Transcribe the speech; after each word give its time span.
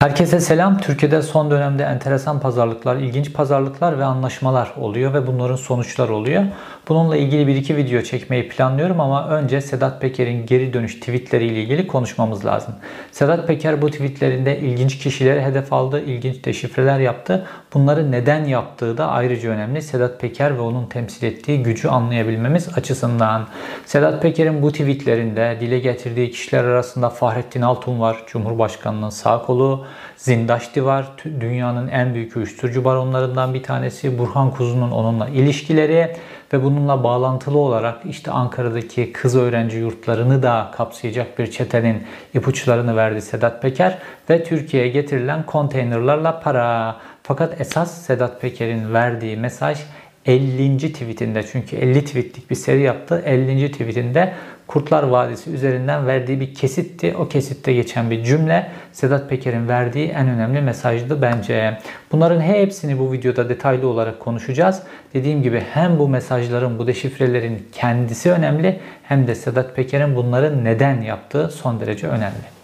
Herkese 0.00 0.40
selam. 0.40 0.78
Türkiye'de 0.78 1.22
son 1.22 1.50
dönemde 1.50 1.82
enteresan 1.82 2.40
pazarlıklar, 2.40 2.96
ilginç 2.96 3.32
pazarlıklar 3.32 3.98
ve 3.98 4.04
anlaşmalar 4.04 4.72
oluyor 4.76 5.14
ve 5.14 5.26
bunların 5.26 5.56
sonuçları 5.56 6.14
oluyor. 6.14 6.44
Bununla 6.88 7.16
ilgili 7.16 7.46
bir 7.46 7.56
iki 7.56 7.76
video 7.76 8.02
çekmeyi 8.02 8.48
planlıyorum 8.48 9.00
ama 9.00 9.28
önce 9.28 9.60
Sedat 9.60 10.00
Peker'in 10.00 10.46
geri 10.46 10.72
dönüş 10.72 11.00
tweetleriyle 11.00 11.62
ilgili 11.62 11.86
konuşmamız 11.86 12.44
lazım. 12.44 12.74
Sedat 13.12 13.46
Peker 13.46 13.82
bu 13.82 13.90
tweetlerinde 13.90 14.58
ilginç 14.58 14.98
kişileri 14.98 15.42
hedef 15.42 15.72
aldı, 15.72 16.00
ilginç 16.00 16.44
deşifreler 16.44 17.00
yaptı. 17.00 17.46
Bunları 17.74 18.12
neden 18.12 18.44
yaptığı 18.44 18.98
da 18.98 19.08
ayrıca 19.08 19.50
önemli. 19.50 19.82
Sedat 19.82 20.20
Peker 20.20 20.56
ve 20.56 20.60
onun 20.60 20.86
temsil 20.86 21.26
ettiği 21.26 21.62
gücü 21.62 21.88
anlayabilmemiz 21.88 22.68
açısından. 22.78 23.46
Sedat 23.86 24.22
Peker'in 24.22 24.62
bu 24.62 24.72
tweetlerinde 24.72 25.56
dile 25.60 25.78
getirdiği 25.78 26.30
kişiler 26.30 26.64
arasında 26.64 27.10
Fahrettin 27.10 27.62
Altun 27.62 28.00
var, 28.00 28.22
Cumhurbaşkanı'nın 28.26 29.10
sağ 29.10 29.42
kolu. 29.42 29.86
Zindaşti 30.16 30.84
var. 30.84 31.06
Dünyanın 31.40 31.88
en 31.88 32.14
büyük 32.14 32.36
uyuşturucu 32.36 32.84
baronlarından 32.84 33.54
bir 33.54 33.62
tanesi. 33.62 34.18
Burhan 34.18 34.50
Kuzu'nun 34.50 34.90
onunla 34.90 35.28
ilişkileri 35.28 36.16
ve 36.52 36.64
bununla 36.64 37.04
bağlantılı 37.04 37.58
olarak 37.58 37.98
işte 38.04 38.30
Ankara'daki 38.30 39.12
kız 39.12 39.36
öğrenci 39.36 39.76
yurtlarını 39.76 40.42
da 40.42 40.70
kapsayacak 40.76 41.38
bir 41.38 41.50
çetenin 41.50 42.02
ipuçlarını 42.34 42.96
verdi 42.96 43.22
Sedat 43.22 43.62
Peker 43.62 43.98
ve 44.30 44.44
Türkiye'ye 44.44 44.88
getirilen 44.88 45.46
konteynerlarla 45.46 46.40
para. 46.40 46.96
Fakat 47.22 47.60
esas 47.60 48.02
Sedat 48.02 48.40
Peker'in 48.40 48.94
verdiği 48.94 49.36
mesaj 49.36 49.78
50. 50.26 50.78
tweetinde 50.92 51.42
çünkü 51.52 51.76
50 51.76 52.04
tweetlik 52.04 52.50
bir 52.50 52.54
seri 52.54 52.80
yaptı. 52.80 53.22
50. 53.26 53.72
tweetinde 53.72 54.34
Kurtlar 54.70 55.02
Vadisi 55.02 55.50
üzerinden 55.50 56.06
verdiği 56.06 56.40
bir 56.40 56.54
kesitti. 56.54 57.16
O 57.18 57.28
kesitte 57.28 57.72
geçen 57.72 58.10
bir 58.10 58.24
cümle 58.24 58.70
Sedat 58.92 59.30
Peker'in 59.30 59.68
verdiği 59.68 60.08
en 60.08 60.28
önemli 60.28 60.60
mesajdı 60.60 61.22
bence. 61.22 61.78
Bunların 62.12 62.40
hepsini 62.40 62.98
bu 62.98 63.12
videoda 63.12 63.48
detaylı 63.48 63.88
olarak 63.88 64.20
konuşacağız. 64.20 64.82
Dediğim 65.14 65.42
gibi 65.42 65.62
hem 65.72 65.98
bu 65.98 66.08
mesajların, 66.08 66.78
bu 66.78 66.86
deşifrelerin 66.86 67.68
kendisi 67.72 68.32
önemli 68.32 68.80
hem 69.02 69.26
de 69.26 69.34
Sedat 69.34 69.76
Peker'in 69.76 70.16
bunları 70.16 70.64
neden 70.64 71.00
yaptığı 71.00 71.48
son 71.48 71.80
derece 71.80 72.06
önemli. 72.06 72.59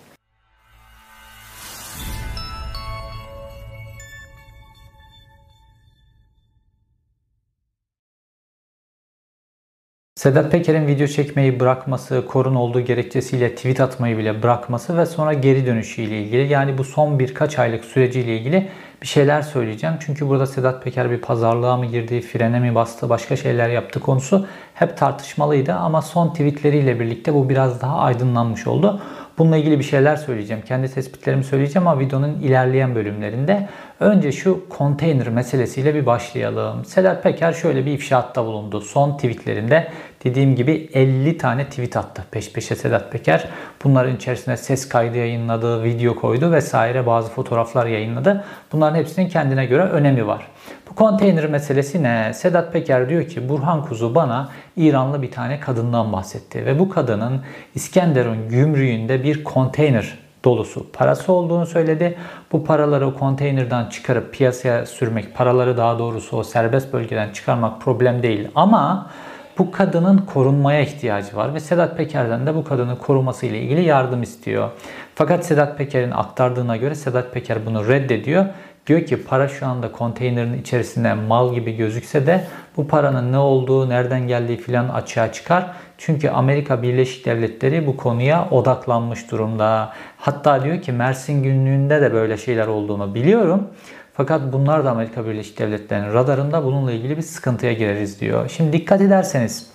Sedat 10.17 10.53
Peker'in 10.53 10.87
video 10.87 11.07
çekmeyi 11.07 11.61
bırakması, 11.61 12.25
korun 12.27 12.55
olduğu 12.55 12.81
gerekçesiyle 12.81 13.55
tweet 13.55 13.81
atmayı 13.81 14.19
bile 14.19 14.43
bırakması 14.43 14.99
ve 14.99 15.07
sonra 15.07 15.33
geri 15.33 15.67
dönüşüyle 15.67 16.23
ilgili 16.23 16.53
yani 16.53 16.79
bu 16.79 16.85
son 16.85 17.19
birkaç 17.19 17.59
aylık 17.59 17.85
süreciyle 17.85 18.37
ilgili 18.37 18.69
bir 19.03 19.07
şeyler 19.07 19.43
söyleyeceğim. 19.43 19.97
Çünkü 20.01 20.29
burada 20.29 20.47
Sedat 20.47 20.85
Peker 20.85 21.11
bir 21.11 21.21
pazarlığa 21.21 21.77
mı 21.77 21.87
girdi, 21.87 22.21
frene 22.21 22.61
mi 22.61 22.75
bastı, 22.75 23.09
başka 23.09 23.37
şeyler 23.37 23.69
yaptı 23.69 24.01
konusu 24.01 24.47
hep 24.75 24.97
tartışmalıydı 24.97 25.73
ama 25.73 26.03
son 26.03 26.29
tweetleriyle 26.29 27.01
birlikte 27.01 27.35
bu 27.35 27.49
biraz 27.49 27.81
daha 27.81 27.99
aydınlanmış 27.99 28.67
oldu. 28.67 29.03
Bununla 29.39 29.57
ilgili 29.57 29.79
bir 29.79 29.85
şeyler 29.85 30.17
söyleyeceğim. 30.17 30.63
Kendi 30.69 30.95
tespitlerimi 30.95 31.45
söyleyeceğim 31.45 31.89
ama 31.89 32.01
videonun 32.01 32.35
ilerleyen 32.35 32.95
bölümlerinde. 32.95 33.69
Önce 34.01 34.33
şu 34.33 34.69
konteyner 34.69 35.29
meselesiyle 35.29 35.95
bir 35.95 36.07
başlayalım. 36.07 36.85
Sedat 36.85 37.23
Peker 37.23 37.53
şöyle 37.53 37.87
bir 37.87 37.93
ifşaatta 37.93 38.47
bulundu. 38.47 38.81
Son 38.81 39.17
tweetlerinde 39.17 39.89
dediğim 40.25 40.57
gibi 40.57 40.91
50 40.95 41.39
tane 41.39 41.65
tweet 41.65 41.97
attı 41.97 42.25
peş 42.31 42.53
peşe 42.53 42.77
Sedat 42.77 43.13
Peker. 43.13 43.49
Bunların 43.85 44.17
içerisine 44.17 44.57
ses 44.57 44.89
kaydı 44.89 45.19
yayınladı, 45.19 45.85
video 45.85 46.17
koydu 46.17 46.53
vesaire 46.53 47.07
bazı 47.07 47.31
fotoğraflar 47.31 47.87
yayınladı. 47.87 48.45
Bunların 48.73 48.99
hepsinin 48.99 49.29
kendine 49.29 49.67
göre 49.67 49.83
önemi 49.83 50.27
var. 50.27 50.47
Bu 50.91 50.95
konteyner 50.95 51.47
meselesi 51.47 52.03
ne? 52.03 52.35
Sedat 52.35 52.73
Peker 52.73 53.09
diyor 53.09 53.29
ki 53.29 53.49
Burhan 53.49 53.85
Kuzu 53.85 54.15
bana 54.15 54.49
İranlı 54.77 55.23
bir 55.23 55.31
tane 55.31 55.61
kadından 55.61 56.13
bahsetti 56.13 56.67
ve 56.67 56.79
bu 56.79 56.89
kadının 56.89 57.43
İskenderun 57.75 58.49
gümrüğünde 58.49 59.23
bir 59.23 59.45
konteyner 59.45 60.26
dolusu 60.47 60.87
parası 60.93 61.33
olduğunu 61.33 61.67
söyledi. 61.67 62.19
Bu 62.53 62.65
paraları 62.65 63.07
o 63.07 63.15
konteynerden 63.15 63.87
çıkarıp 63.89 64.35
piyasaya 64.35 64.87
sürmek, 64.87 65.35
paraları 65.35 65.77
daha 65.77 65.99
doğrusu 65.99 66.37
o 66.37 66.45
serbest 66.45 66.93
bölgeden 66.93 67.33
çıkarmak 67.33 67.81
problem 67.81 68.23
değil. 68.23 68.49
Ama 68.55 69.11
bu 69.59 69.71
kadının 69.71 70.19
korunmaya 70.19 70.81
ihtiyacı 70.81 71.37
var 71.37 71.55
ve 71.55 71.61
Sedat 71.61 71.97
Peker'den 71.97 72.47
de 72.47 72.55
bu 72.55 72.65
kadını 72.65 72.99
koruması 72.99 73.47
ile 73.47 73.61
ilgili 73.61 73.83
yardım 73.83 74.23
istiyor. 74.23 74.71
Fakat 75.15 75.47
Sedat 75.47 75.79
Peker'in 75.79 76.11
aktardığına 76.11 76.77
göre 76.77 76.95
Sedat 76.95 77.33
Peker 77.33 77.59
bunu 77.67 77.89
reddediyor 77.89 78.47
Diyor 78.87 79.07
ki 79.07 79.25
para 79.25 79.49
şu 79.49 79.67
anda 79.67 79.93
konteynerin 79.93 80.61
içerisinde 80.61 81.15
mal 81.15 81.55
gibi 81.55 81.77
gözükse 81.77 82.27
de 82.27 82.45
bu 82.77 82.89
paranın 82.89 83.33
ne 83.33 83.39
olduğu, 83.39 83.89
nereden 83.89 84.29
geldiği 84.29 84.57
filan 84.57 84.89
açığa 84.89 85.33
çıkar. 85.33 85.67
Çünkü 85.99 86.29
Amerika 86.29 86.83
Birleşik 86.83 87.27
Devletleri 87.27 87.87
bu 87.87 87.97
konuya 87.97 88.49
odaklanmış 88.51 89.31
durumda. 89.31 89.93
Hatta 90.19 90.65
diyor 90.65 90.83
ki 90.83 90.93
Mersin 90.93 91.43
günlüğünde 91.43 92.01
de 92.01 92.13
böyle 92.13 92.37
şeyler 92.37 92.67
olduğunu 92.67 93.15
biliyorum. 93.15 93.69
Fakat 94.15 94.53
bunlar 94.53 94.85
da 94.85 94.91
Amerika 94.91 95.27
Birleşik 95.27 95.59
Devletleri'nin 95.59 96.13
radarında 96.13 96.65
bununla 96.65 96.93
ilgili 96.93 97.17
bir 97.17 97.23
sıkıntıya 97.23 97.73
gireriz 97.73 98.21
diyor. 98.21 98.49
Şimdi 98.49 98.73
dikkat 98.73 99.01
ederseniz 99.01 99.71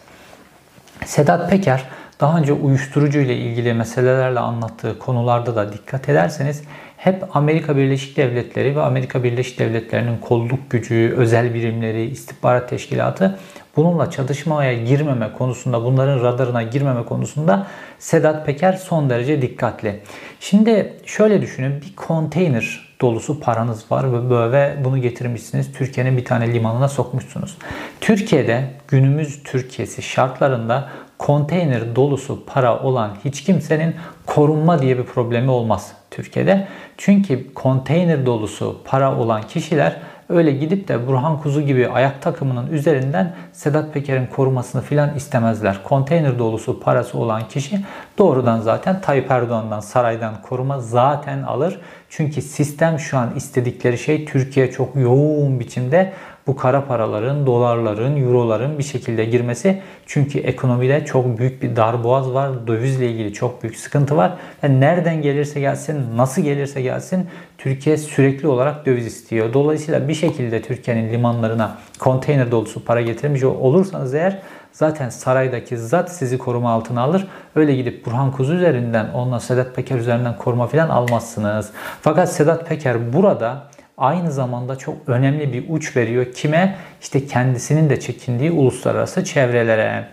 Sedat 1.05 1.49
Peker 1.49 1.83
daha 2.21 2.38
önce 2.38 2.53
uyuşturucu 2.53 3.19
ile 3.19 3.35
ilgili 3.35 3.73
meselelerle 3.73 4.39
anlattığı 4.39 4.99
konularda 4.99 5.55
da 5.55 5.73
dikkat 5.73 6.09
ederseniz 6.09 6.63
hep 6.97 7.35
Amerika 7.35 7.77
Birleşik 7.77 8.17
Devletleri 8.17 8.75
ve 8.75 8.81
Amerika 8.81 9.23
Birleşik 9.23 9.59
Devletleri'nin 9.59 10.17
kolluk 10.17 10.69
gücü, 10.69 11.13
özel 11.17 11.53
birimleri, 11.53 12.03
istihbarat 12.03 12.69
teşkilatı 12.69 13.39
bununla 13.75 14.11
çatışmaya 14.11 14.73
girmeme 14.73 15.33
konusunda, 15.33 15.83
bunların 15.83 16.23
radarına 16.23 16.63
girmeme 16.63 17.05
konusunda 17.05 17.67
Sedat 17.99 18.45
Peker 18.45 18.73
son 18.73 19.09
derece 19.09 19.41
dikkatli. 19.41 19.99
Şimdi 20.39 20.93
şöyle 21.05 21.41
düşünün 21.41 21.81
bir 21.81 21.95
konteyner 21.95 22.91
dolusu 23.01 23.39
paranız 23.39 23.91
var 23.91 24.13
ve 24.13 24.29
böyle 24.29 24.83
bunu 24.83 24.97
getirmişsiniz. 25.01 25.73
Türkiye'nin 25.73 26.17
bir 26.17 26.25
tane 26.25 26.53
limanına 26.53 26.87
sokmuşsunuz. 26.87 27.57
Türkiye'de 28.01 28.63
günümüz 28.87 29.43
Türkiye'si 29.43 30.01
şartlarında 30.01 30.89
konteyner 31.17 31.95
dolusu 31.95 32.45
para 32.45 32.79
olan 32.79 33.11
hiç 33.25 33.43
kimsenin 33.43 33.95
korunma 34.25 34.81
diye 34.81 34.97
bir 34.97 35.03
problemi 35.03 35.51
olmaz 35.51 35.93
Türkiye'de. 36.11 36.67
Çünkü 36.97 37.53
konteyner 37.53 38.25
dolusu 38.25 38.81
para 38.85 39.17
olan 39.17 39.41
kişiler 39.41 39.97
öyle 40.31 40.52
gidip 40.52 40.88
de 40.88 41.08
Burhan 41.08 41.42
Kuzu 41.42 41.62
gibi 41.62 41.88
ayak 41.88 42.22
takımının 42.22 42.68
üzerinden 42.68 43.34
Sedat 43.52 43.94
Peker'in 43.94 44.25
korumasını 44.25 44.81
filan 44.81 45.16
istemezler. 45.16 45.84
Konteyner 45.84 46.40
dolusu 46.40 46.80
parası 46.80 47.18
olan 47.18 47.47
kişi 47.47 47.80
doğrudan 48.18 48.59
zaten 48.59 49.02
Tayyip 49.02 49.31
Erdoğan'dan 49.31 49.80
saraydan 49.80 50.42
koruma 50.42 50.80
zaten 50.80 51.44
alır. 51.44 51.80
Çünkü 52.09 52.42
sistem 52.42 53.00
şu 53.00 53.18
an 53.18 53.30
istedikleri 53.36 53.97
şey 53.97 54.25
Türkiye 54.25 54.72
çok 54.72 54.96
yoğun 54.96 55.59
biçimde 55.59 56.14
bu 56.47 56.56
kara 56.56 56.85
paraların, 56.85 57.46
dolarların, 57.46 58.18
euroların 58.18 58.78
bir 58.78 58.84
şekilde 58.84 59.25
girmesi. 59.25 59.81
Çünkü 60.06 60.40
ekonomide 60.40 61.06
çok 61.06 61.38
büyük 61.38 61.63
bir 61.63 61.75
darboğaz 61.75 62.34
var. 62.34 62.68
Dövizle 62.68 63.12
ilgili 63.12 63.34
çok 63.34 63.63
büyük 63.63 63.78
sıkıntı 63.78 64.18
var. 64.18 64.34
Ve 64.63 64.80
nereden 64.80 65.22
gelirse 65.22 65.59
gelsin, 65.59 66.18
nasıl 66.18 66.41
gelirse 66.41 66.81
gelsin 66.81 67.28
Türkiye 67.57 67.97
sürekli 67.97 68.47
olarak 68.47 68.85
döviz 68.85 69.06
istiyor. 69.06 69.53
Dolayısıyla 69.53 70.07
bir 70.07 70.13
şekilde 70.13 70.62
Türkiye'nin 70.62 71.13
limanlarına 71.13 71.78
konteyner 72.00 72.51
dolusu 72.51 72.85
para 72.85 73.01
getirmiş 73.01 73.44
olursanız 73.44 74.13
eğer 74.13 74.40
zaten 74.72 75.09
saraydaki 75.09 75.78
zat 75.78 76.12
sizi 76.12 76.38
koruma 76.38 76.72
altına 76.72 77.01
alır. 77.01 77.28
Öyle 77.56 77.75
gidip 77.75 78.06
Burhan 78.06 78.31
Kuzu 78.31 78.53
üzerinden, 78.53 79.09
onunla 79.13 79.40
Sedat 79.40 79.75
Peker 79.75 79.97
üzerinden 79.97 80.38
koruma 80.38 80.68
falan 80.68 80.90
almazsınız. 80.90 81.72
Fakat 82.01 82.34
Sedat 82.34 82.69
Peker 82.69 83.13
burada 83.13 83.63
aynı 83.97 84.31
zamanda 84.31 84.75
çok 84.75 84.95
önemli 85.07 85.53
bir 85.53 85.65
uç 85.69 85.97
veriyor. 85.97 86.33
Kime? 86.33 86.75
İşte 87.01 87.25
kendisinin 87.25 87.89
de 87.89 87.99
çekindiği 87.99 88.51
uluslararası 88.51 89.23
çevrelere. 89.23 90.07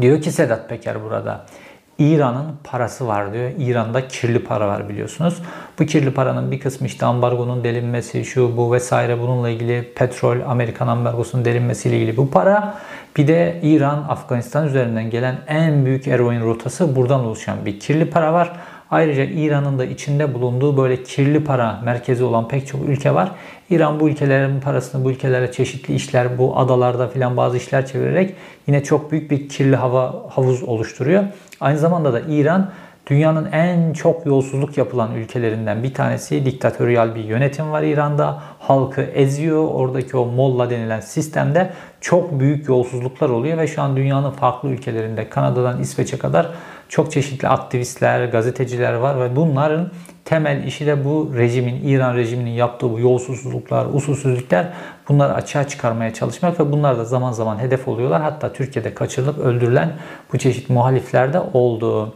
Diyor 0.00 0.22
ki 0.22 0.32
Sedat 0.32 0.68
Peker 0.68 1.04
burada. 1.04 1.46
İran'ın 1.98 2.46
parası 2.64 3.06
var 3.06 3.32
diyor. 3.32 3.50
İran'da 3.58 4.08
kirli 4.08 4.44
para 4.44 4.68
var 4.68 4.88
biliyorsunuz. 4.88 5.42
Bu 5.78 5.86
kirli 5.86 6.10
paranın 6.14 6.50
bir 6.50 6.60
kısmı 6.60 6.86
işte 6.86 7.06
ambargonun 7.06 7.64
delinmesi, 7.64 8.24
şu 8.24 8.56
bu 8.56 8.72
vesaire 8.72 9.20
bununla 9.20 9.48
ilgili 9.48 9.94
petrol, 9.94 10.40
Amerikan 10.46 10.88
ambargosunun 10.88 11.44
delinmesiyle 11.44 11.96
ilgili 11.96 12.16
bu 12.16 12.30
para. 12.30 12.74
Bir 13.16 13.28
de 13.28 13.60
İran, 13.62 14.04
Afganistan 14.08 14.66
üzerinden 14.66 15.10
gelen 15.10 15.36
en 15.46 15.84
büyük 15.84 16.08
eroin 16.08 16.40
rotası 16.40 16.96
buradan 16.96 17.20
oluşan 17.20 17.66
bir 17.66 17.80
kirli 17.80 18.10
para 18.10 18.32
var. 18.32 18.52
Ayrıca 18.94 19.24
İran'ın 19.24 19.78
da 19.78 19.84
içinde 19.84 20.34
bulunduğu 20.34 20.76
böyle 20.76 21.02
kirli 21.02 21.44
para 21.44 21.80
merkezi 21.84 22.24
olan 22.24 22.48
pek 22.48 22.66
çok 22.66 22.88
ülke 22.88 23.14
var. 23.14 23.30
İran 23.70 24.00
bu 24.00 24.08
ülkelerin 24.08 24.60
parasını 24.60 25.04
bu 25.04 25.10
ülkelere 25.10 25.52
çeşitli 25.52 25.94
işler, 25.94 26.38
bu 26.38 26.58
adalarda 26.58 27.08
filan 27.08 27.36
bazı 27.36 27.56
işler 27.56 27.86
çevirerek 27.86 28.34
yine 28.66 28.84
çok 28.84 29.12
büyük 29.12 29.30
bir 29.30 29.48
kirli 29.48 29.76
hava 29.76 30.24
havuz 30.28 30.62
oluşturuyor. 30.62 31.24
Aynı 31.60 31.78
zamanda 31.78 32.12
da 32.12 32.20
İran 32.20 32.70
Dünyanın 33.06 33.52
en 33.52 33.92
çok 33.92 34.26
yolsuzluk 34.26 34.78
yapılan 34.78 35.14
ülkelerinden 35.14 35.82
bir 35.82 35.94
tanesi 35.94 36.44
diktatöryal 36.44 37.14
bir 37.14 37.24
yönetim 37.24 37.72
var 37.72 37.82
İran'da. 37.82 38.42
Halkı 38.58 39.00
eziyor. 39.00 39.68
Oradaki 39.72 40.16
o 40.16 40.26
molla 40.26 40.70
denilen 40.70 41.00
sistemde 41.00 41.70
çok 42.00 42.40
büyük 42.40 42.68
yolsuzluklar 42.68 43.28
oluyor 43.28 43.58
ve 43.58 43.66
şu 43.66 43.82
an 43.82 43.96
dünyanın 43.96 44.30
farklı 44.30 44.68
ülkelerinde 44.68 45.28
Kanada'dan 45.28 45.80
İsveç'e 45.80 46.18
kadar 46.18 46.50
çok 46.88 47.12
çeşitli 47.12 47.48
aktivistler, 47.48 48.24
gazeteciler 48.24 48.94
var 48.94 49.20
ve 49.20 49.36
bunların 49.36 49.90
temel 50.24 50.64
işi 50.64 50.86
de 50.86 51.04
bu 51.04 51.32
rejimin, 51.36 51.88
İran 51.88 52.16
rejiminin 52.16 52.50
yaptığı 52.50 52.92
bu 52.92 53.00
yolsuzluklar, 53.00 53.86
usulsüzlükler 53.92 54.68
bunları 55.08 55.34
açığa 55.34 55.68
çıkarmaya 55.68 56.14
çalışmak 56.14 56.60
ve 56.60 56.72
bunlar 56.72 56.98
da 56.98 57.04
zaman 57.04 57.32
zaman 57.32 57.58
hedef 57.58 57.88
oluyorlar. 57.88 58.22
Hatta 58.22 58.52
Türkiye'de 58.52 58.94
kaçırılıp 58.94 59.38
öldürülen 59.38 59.92
bu 60.32 60.38
çeşit 60.38 60.70
muhalifler 60.70 61.32
de 61.32 61.40
oldu. 61.40 62.14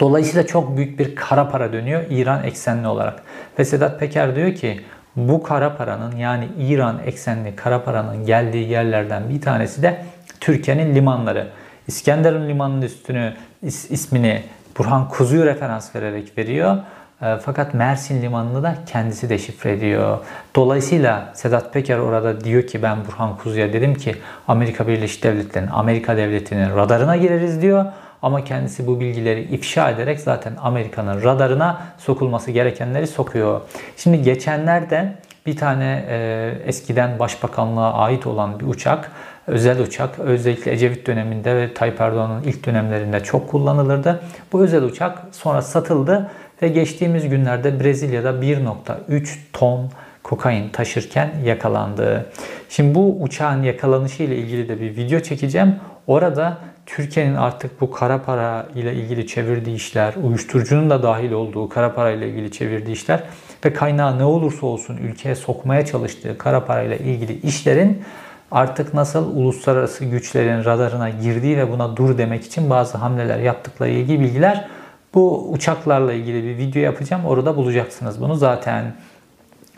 Dolayısıyla 0.00 0.46
çok 0.46 0.76
büyük 0.76 0.98
bir 0.98 1.14
kara 1.14 1.48
para 1.48 1.72
dönüyor 1.72 2.02
İran 2.10 2.44
eksenli 2.44 2.88
olarak. 2.88 3.22
Ve 3.58 3.64
Sedat 3.64 4.00
Peker 4.00 4.36
diyor 4.36 4.54
ki 4.54 4.80
bu 5.16 5.42
kara 5.42 5.76
paranın 5.76 6.16
yani 6.16 6.48
İran 6.58 6.98
eksenli 7.06 7.56
kara 7.56 7.84
paranın 7.84 8.26
geldiği 8.26 8.68
yerlerden 8.68 9.28
bir 9.28 9.40
tanesi 9.40 9.82
de 9.82 10.04
Türkiye'nin 10.40 10.94
limanları. 10.94 11.46
İskenderun 11.90 12.48
limanının 12.48 12.82
üstünü 12.82 13.32
is, 13.62 13.90
ismini 13.90 14.42
Burhan 14.78 15.08
Kuzu'yu 15.08 15.46
referans 15.46 15.96
vererek 15.96 16.38
veriyor. 16.38 16.76
E, 17.22 17.36
fakat 17.36 17.74
Mersin 17.74 18.22
limanını 18.22 18.62
da 18.62 18.74
kendisi 18.86 19.28
deşifre 19.28 19.72
ediyor. 19.72 20.18
Dolayısıyla 20.56 21.30
Sedat 21.34 21.72
Peker 21.72 21.98
orada 21.98 22.44
diyor 22.44 22.62
ki 22.66 22.82
ben 22.82 22.98
Burhan 23.06 23.36
Kuzu'ya 23.36 23.72
dedim 23.72 23.94
ki 23.94 24.16
Amerika 24.48 24.88
Birleşik 24.88 25.22
Devletleri'nin, 25.24 25.70
Amerika 25.70 26.16
Devleti'nin 26.16 26.76
radarına 26.76 27.16
gireriz 27.16 27.62
diyor. 27.62 27.84
Ama 28.22 28.44
kendisi 28.44 28.86
bu 28.86 29.00
bilgileri 29.00 29.42
ifşa 29.42 29.90
ederek 29.90 30.20
zaten 30.20 30.52
Amerika'nın 30.62 31.22
radarına 31.22 31.82
sokulması 31.98 32.50
gerekenleri 32.50 33.06
sokuyor. 33.06 33.60
Şimdi 33.96 34.22
geçenlerde 34.22 35.14
bir 35.46 35.56
tane 35.56 36.04
e, 36.08 36.52
eskiden 36.66 37.18
başbakanlığa 37.18 37.92
ait 37.92 38.26
olan 38.26 38.60
bir 38.60 38.66
uçak, 38.66 39.10
özel 39.46 39.80
uçak, 39.80 40.18
özellikle 40.18 40.72
Ecevit 40.72 41.06
döneminde 41.06 41.56
ve 41.56 41.74
Tayyip 41.74 42.00
Erdoğan'ın 42.00 42.42
ilk 42.42 42.66
dönemlerinde 42.66 43.20
çok 43.20 43.48
kullanılırdı. 43.48 44.22
Bu 44.52 44.62
özel 44.62 44.82
uçak 44.82 45.22
sonra 45.32 45.62
satıldı 45.62 46.30
ve 46.62 46.68
geçtiğimiz 46.68 47.28
günlerde 47.28 47.80
Brezilya'da 47.80 48.30
1.3 48.30 49.28
ton 49.52 49.90
kokain 50.22 50.68
taşırken 50.68 51.30
yakalandı. 51.44 52.26
Şimdi 52.68 52.94
bu 52.94 53.22
uçağın 53.22 53.62
yakalanışı 53.62 54.22
ile 54.22 54.36
ilgili 54.36 54.68
de 54.68 54.80
bir 54.80 54.96
video 54.96 55.20
çekeceğim. 55.20 55.76
Orada 56.06 56.58
Türkiye'nin 56.86 57.34
artık 57.34 57.80
bu 57.80 57.90
kara 57.90 58.22
para 58.22 58.66
ile 58.74 58.94
ilgili 58.94 59.26
çevirdiği 59.26 59.76
işler, 59.76 60.14
uyuşturucunun 60.22 60.90
da 60.90 61.02
dahil 61.02 61.32
olduğu 61.32 61.68
kara 61.68 61.94
para 61.94 62.10
ile 62.10 62.28
ilgili 62.28 62.52
çevirdiği 62.52 62.92
işler 62.96 63.22
ve 63.64 63.72
kaynağı 63.72 64.18
ne 64.18 64.24
olursa 64.24 64.66
olsun 64.66 64.96
ülkeye 64.96 65.34
sokmaya 65.34 65.86
çalıştığı 65.86 66.38
kara 66.38 66.64
para 66.64 66.82
ile 66.82 66.98
ilgili 66.98 67.40
işlerin 67.40 68.02
artık 68.50 68.94
nasıl 68.94 69.36
uluslararası 69.36 70.04
güçlerin 70.04 70.64
radarına 70.64 71.10
girdiği 71.10 71.56
ve 71.56 71.72
buna 71.72 71.96
dur 71.96 72.18
demek 72.18 72.44
için 72.44 72.70
bazı 72.70 72.98
hamleler 72.98 73.38
yaptıkları 73.38 73.90
ilgili 73.90 74.20
bilgiler 74.20 74.68
bu 75.14 75.50
uçaklarla 75.50 76.12
ilgili 76.12 76.44
bir 76.44 76.58
video 76.58 76.82
yapacağım. 76.82 77.24
Orada 77.26 77.56
bulacaksınız 77.56 78.20
bunu 78.20 78.34
zaten. 78.34 78.94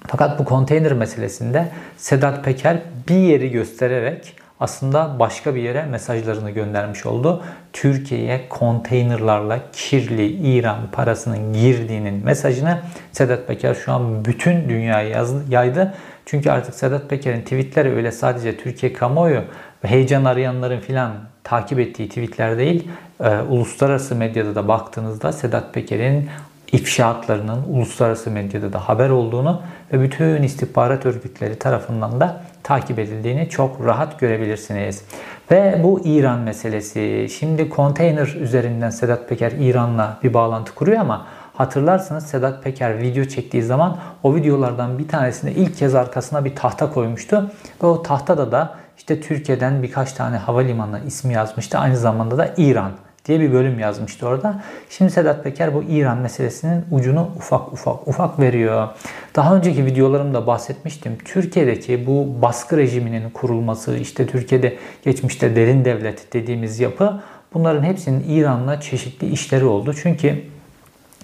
Fakat 0.07 0.39
bu 0.39 0.45
konteyner 0.45 0.93
meselesinde 0.93 1.69
Sedat 1.97 2.45
Peker 2.45 2.83
bir 3.09 3.15
yeri 3.15 3.51
göstererek 3.51 4.37
aslında 4.61 5.19
başka 5.19 5.55
bir 5.55 5.63
yere 5.63 5.83
mesajlarını 5.83 6.51
göndermiş 6.51 7.07
oldu. 7.07 7.43
Türkiye'ye 7.73 8.49
konteynerlarla 8.49 9.59
kirli 9.73 10.27
İran 10.27 10.79
parasının 10.93 11.53
girdiğinin 11.53 12.25
mesajını 12.25 12.79
Sedat 13.13 13.47
Peker 13.47 13.75
şu 13.75 13.93
an 13.93 14.25
bütün 14.25 14.69
dünyaya 14.69 15.09
yazdı, 15.09 15.45
yaydı. 15.49 15.95
Çünkü 16.33 16.51
artık 16.51 16.75
Sedat 16.75 17.11
Peker'in 17.11 17.43
tweetleri 17.43 17.95
öyle 17.95 18.13
sadece 18.13 18.57
Türkiye 18.57 18.93
kamuoyu 18.93 19.41
ve 19.85 19.89
heyecan 19.89 20.25
arayanların 20.25 20.81
filan 20.81 21.13
takip 21.45 21.79
ettiği 21.79 22.09
tweetler 22.09 22.59
değil, 22.59 22.89
e, 23.21 23.39
uluslararası 23.39 24.15
medyada 24.15 24.55
da 24.55 24.69
baktığınızda 24.69 25.33
Sedat 25.33 25.75
Peker'in 25.75 26.29
ifşaatlarının 26.73 27.63
uluslararası 27.69 28.31
medyada 28.31 28.73
da 28.73 28.89
haber 28.89 29.11
olduğunu 29.11 29.63
ve 29.93 30.01
bütün 30.01 30.43
istihbarat 30.43 31.07
örgütleri 31.07 31.59
tarafından 31.59 32.21
da 32.21 32.43
takip 32.63 32.99
edildiğini 32.99 33.49
çok 33.49 33.87
rahat 33.87 34.21
görebilirsiniz. 34.21 35.05
Ve 35.51 35.81
bu 35.83 36.01
İran 36.05 36.39
meselesi. 36.39 37.27
Şimdi 37.39 37.69
konteyner 37.69 38.27
üzerinden 38.41 38.91
Sedat 38.91 39.29
Peker 39.29 39.53
İran'la 39.53 40.19
bir 40.23 40.35
bağlantı 40.35 40.75
kuruyor 40.75 41.01
ama 41.01 41.27
hatırlarsanız 41.55 42.27
Sedat 42.27 42.65
Peker 42.65 42.99
video 42.99 43.25
çektiği 43.25 43.63
zaman 43.63 43.97
o 44.23 44.35
videolardan 44.35 44.99
bir 44.99 45.09
tanesinde 45.09 45.53
ilk 45.53 45.77
kez 45.77 45.95
arkasına 45.95 46.45
bir 46.45 46.57
tahta 46.57 46.91
koymuştu. 46.91 47.51
Ve 47.83 47.87
o 47.87 48.03
tahtada 48.03 48.53
da 48.53 48.75
işte 48.99 49.21
Türkiye'den 49.21 49.83
birkaç 49.83 50.13
tane 50.13 50.37
havalimanı 50.37 51.01
ismi 51.07 51.35
yazmıştı. 51.35 51.79
Aynı 51.79 51.97
zamanda 51.97 52.39
da 52.39 52.55
İran 52.57 52.93
diye 53.25 53.41
bir 53.41 53.53
bölüm 53.53 53.79
yazmıştı 53.79 54.27
orada. 54.27 54.63
Şimdi 54.91 55.11
Sedat 55.11 55.45
Peker 55.45 55.75
bu 55.75 55.83
İran 55.83 56.19
meselesinin 56.19 56.85
ucunu 56.91 57.29
ufak 57.37 57.73
ufak 57.73 58.09
ufak 58.09 58.41
veriyor. 58.41 58.89
Daha 59.37 59.57
önceki 59.57 59.87
videolarımda 59.87 60.47
bahsetmiştim. 60.47 61.19
Türkiye'deki 61.25 62.07
bu 62.07 62.43
baskı 62.43 62.77
rejiminin 62.77 63.31
kurulması, 63.31 63.97
işte 63.97 64.27
Türkiye'de 64.27 64.77
geçmişte 65.05 65.57
derin 65.57 65.85
devlet 65.85 66.33
dediğimiz 66.33 66.81
yapı 66.81 67.21
bunların 67.55 67.83
hepsinin 67.83 68.25
İran'la 68.29 68.81
çeşitli 68.81 69.29
işleri 69.29 69.65
oldu. 69.65 69.95
Çünkü 70.03 70.43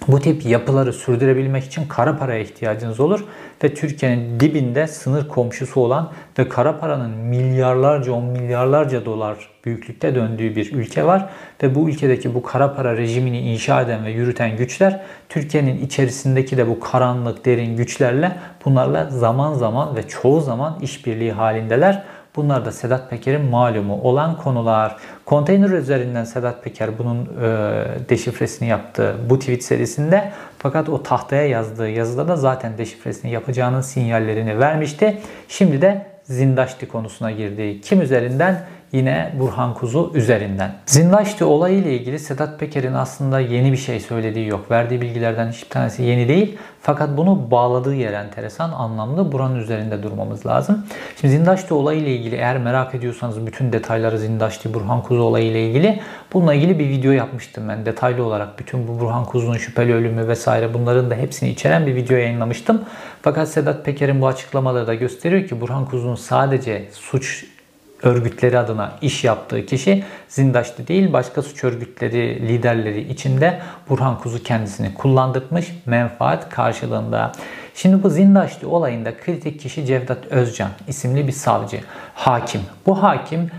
bu 0.09 0.21
tip 0.21 0.47
yapıları 0.47 0.93
sürdürebilmek 0.93 1.65
için 1.65 1.89
kara 1.89 2.19
paraya 2.19 2.41
ihtiyacınız 2.41 3.01
olur 3.01 3.25
ve 3.65 3.75
Türkiye'nin 3.75 4.41
dibinde 4.41 4.87
sınır 4.87 5.29
komşusu 5.29 5.81
olan 5.81 6.13
ve 6.39 6.49
kara 6.49 6.79
paranın 6.79 7.11
milyarlarca 7.11 8.13
on 8.13 8.25
milyarlarca 8.25 9.05
dolar 9.05 9.49
büyüklükte 9.65 10.15
döndüğü 10.15 10.57
bir 10.57 10.73
ülke 10.73 11.05
var 11.05 11.29
ve 11.63 11.75
bu 11.75 11.89
ülkedeki 11.89 12.35
bu 12.35 12.43
kara 12.43 12.75
para 12.75 12.97
rejimini 12.97 13.41
inşa 13.41 13.83
eden 13.83 14.05
ve 14.05 14.11
yürüten 14.11 14.57
güçler 14.57 15.01
Türkiye'nin 15.29 15.87
içerisindeki 15.87 16.57
de 16.57 16.69
bu 16.69 16.81
karanlık 16.81 17.45
derin 17.45 17.77
güçlerle 17.77 18.33
bunlarla 18.65 19.05
zaman 19.11 19.55
zaman 19.55 19.97
ve 19.97 20.09
çoğu 20.09 20.41
zaman 20.41 20.79
işbirliği 20.83 21.33
halindeler. 21.33 22.03
Bunlar 22.39 22.65
da 22.65 22.73
Sedat 22.73 23.11
Peker'in 23.11 23.45
malumu 23.45 24.01
olan 24.03 24.37
konular. 24.37 24.97
Konteyner 25.25 25.71
üzerinden 25.71 26.25
Sedat 26.25 26.65
Peker 26.65 26.99
bunun 26.99 27.25
e, 27.25 27.87
deşifresini 28.09 28.69
yaptı 28.69 29.17
bu 29.31 29.39
tweet 29.39 29.65
serisinde. 29.65 30.33
Fakat 30.59 30.89
o 30.89 31.03
tahtaya 31.03 31.47
yazdığı 31.47 31.89
yazıda 31.89 32.29
da 32.29 32.37
zaten 32.37 32.79
deşifresini 32.79 33.31
yapacağının 33.31 33.81
sinyallerini 33.81 34.59
vermişti. 34.59 35.19
Şimdi 35.49 35.83
de 35.83 36.07
Zindaşti 36.23 36.89
konusuna 36.89 37.31
girdi. 37.31 37.81
Kim 37.81 38.01
üzerinden? 38.01 38.67
Yine 38.93 39.33
Burhan 39.39 39.75
Kuzu 39.75 40.11
üzerinden. 40.15 40.75
Zindaşti 40.87 41.45
olayı 41.45 41.79
ile 41.79 41.97
ilgili 41.97 42.19
Sedat 42.19 42.61
Peker'in 42.61 42.95
aslında 42.95 43.41
yeni 43.41 43.73
bir 43.73 43.77
şey 43.77 44.01
söylediği 44.01 44.47
yok. 44.47 44.71
Verdiği 44.71 45.01
bilgilerden 45.01 45.51
hiçbir 45.51 45.69
tanesi 45.69 46.03
yeni 46.03 46.29
değil. 46.29 46.59
Fakat 46.83 47.17
bunu 47.17 47.51
bağladığı 47.51 47.95
yer 47.95 48.13
enteresan, 48.13 48.71
anlamlı. 48.71 49.33
Buranın 49.33 49.57
üzerinde 49.57 50.03
durmamız 50.03 50.47
lazım. 50.47 50.87
Şimdi 51.21 51.35
Zindaşti 51.35 51.75
olayı 51.75 52.01
ile 52.01 52.17
ilgili 52.17 52.35
eğer 52.35 52.59
merak 52.59 52.95
ediyorsanız 52.95 53.47
bütün 53.47 53.73
detayları 53.73 54.19
Zindaşti 54.19 54.75
Burhan 54.75 55.03
Kuzu 55.03 55.23
olayı 55.23 55.47
ile 55.47 55.67
ilgili 55.69 56.01
bununla 56.33 56.55
ilgili 56.55 56.79
bir 56.79 56.89
video 56.89 57.13
yapmıştım 57.13 57.69
ben. 57.69 57.87
Detaylı 57.87 58.25
olarak 58.25 58.59
bütün 58.59 58.89
bu 58.89 59.01
Burhan 59.01 59.25
Kuzu'nun 59.25 59.57
şüpheli 59.57 59.95
ölümü 59.95 60.29
vesaire 60.29 60.75
bunların 60.75 61.11
da 61.11 61.15
hepsini 61.15 61.51
içeren 61.51 61.87
bir 61.87 61.95
video 61.95 62.17
yayınlamıştım. 62.17 62.85
Fakat 63.23 63.49
Sedat 63.49 63.85
Peker'in 63.85 64.21
bu 64.21 64.27
açıklamaları 64.27 64.87
da 64.87 64.95
gösteriyor 64.95 65.49
ki 65.49 65.61
Burhan 65.61 65.85
Kuzu'nun 65.85 66.15
sadece 66.15 66.89
suç 66.93 67.58
örgütleri 68.03 68.59
adına 68.59 68.93
iş 69.01 69.25
yaptığı 69.25 69.67
kişi 69.67 70.05
Zindaş'ta 70.29 70.87
değil 70.87 71.13
başka 71.13 71.43
suç 71.43 71.65
örgütleri 71.65 72.49
liderleri 72.49 73.13
içinde 73.13 73.61
Burhan 73.89 74.19
Kuzu 74.19 74.43
kendisini 74.43 74.95
kullandırmış 74.95 75.73
menfaat 75.87 76.49
karşılığında. 76.49 77.33
Şimdi 77.75 78.03
bu 78.03 78.11
Zindaşlı 78.11 78.69
olayında 78.69 79.17
kritik 79.17 79.61
kişi 79.61 79.87
Cevdet 79.87 80.27
Özcan 80.27 80.71
isimli 80.89 81.27
bir 81.27 81.33
savcı, 81.33 81.81
hakim. 82.15 82.61
Bu 82.87 83.03
hakim 83.03 83.51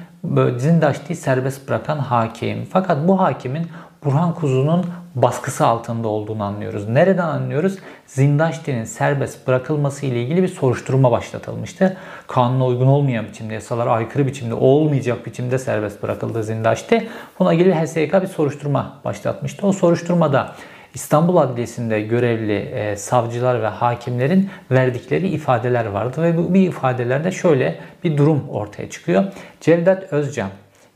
Zindaşlı'yı 0.57 1.17
serbest 1.17 1.69
bırakan 1.69 1.97
hakim. 1.97 2.67
Fakat 2.71 3.07
bu 3.07 3.19
hakimin 3.19 3.67
Burhan 4.05 4.33
Kuzu'nun 4.33 4.85
baskısı 5.15 5.65
altında 5.65 6.07
olduğunu 6.07 6.43
anlıyoruz. 6.43 6.89
Nereden 6.89 7.27
anlıyoruz? 7.27 7.77
Zindaşti'nin 8.07 8.83
serbest 8.83 9.47
bırakılması 9.47 10.05
ile 10.05 10.23
ilgili 10.23 10.43
bir 10.43 10.47
soruşturma 10.47 11.11
başlatılmıştı. 11.11 11.97
Kanuna 12.27 12.65
uygun 12.65 12.87
olmayan 12.87 13.25
biçimde, 13.25 13.53
yasalara 13.53 13.91
aykırı 13.91 14.27
biçimde, 14.27 14.53
olmayacak 14.53 15.25
biçimde 15.25 15.57
serbest 15.57 16.03
bırakıldı 16.03 16.43
Zindaşti. 16.43 17.07
Buna 17.39 17.53
ilgili 17.53 17.75
HSYK 17.75 18.13
bir 18.21 18.27
soruşturma 18.27 18.99
başlatmıştı. 19.05 19.67
O 19.67 19.71
soruşturmada 19.71 20.55
İstanbul 20.93 21.37
Adliyesi'nde 21.37 22.01
görevli 22.01 22.57
e, 22.57 22.95
savcılar 22.95 23.61
ve 23.61 23.67
hakimlerin 23.67 24.49
verdikleri 24.71 25.27
ifadeler 25.27 25.85
vardı 25.85 26.23
ve 26.23 26.37
bu 26.37 26.53
bir 26.53 26.67
ifadelerde 26.67 27.31
şöyle 27.31 27.79
bir 28.03 28.17
durum 28.17 28.49
ortaya 28.49 28.89
çıkıyor. 28.89 29.23
Cevdet 29.61 30.13
Özcan 30.13 30.49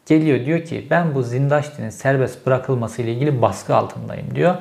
Geliyor 0.06 0.46
diyor 0.46 0.66
ki 0.66 0.88
ben 0.90 1.16
bu 1.16 1.24
Zindaşti'nin 1.24 1.90
serbest 1.90 2.46
bırakılması 2.46 3.02
ile 3.02 3.14
ilgili 3.14 3.42
baskı 3.42 3.76
altındayım 3.76 4.36
diyor. 4.36 4.56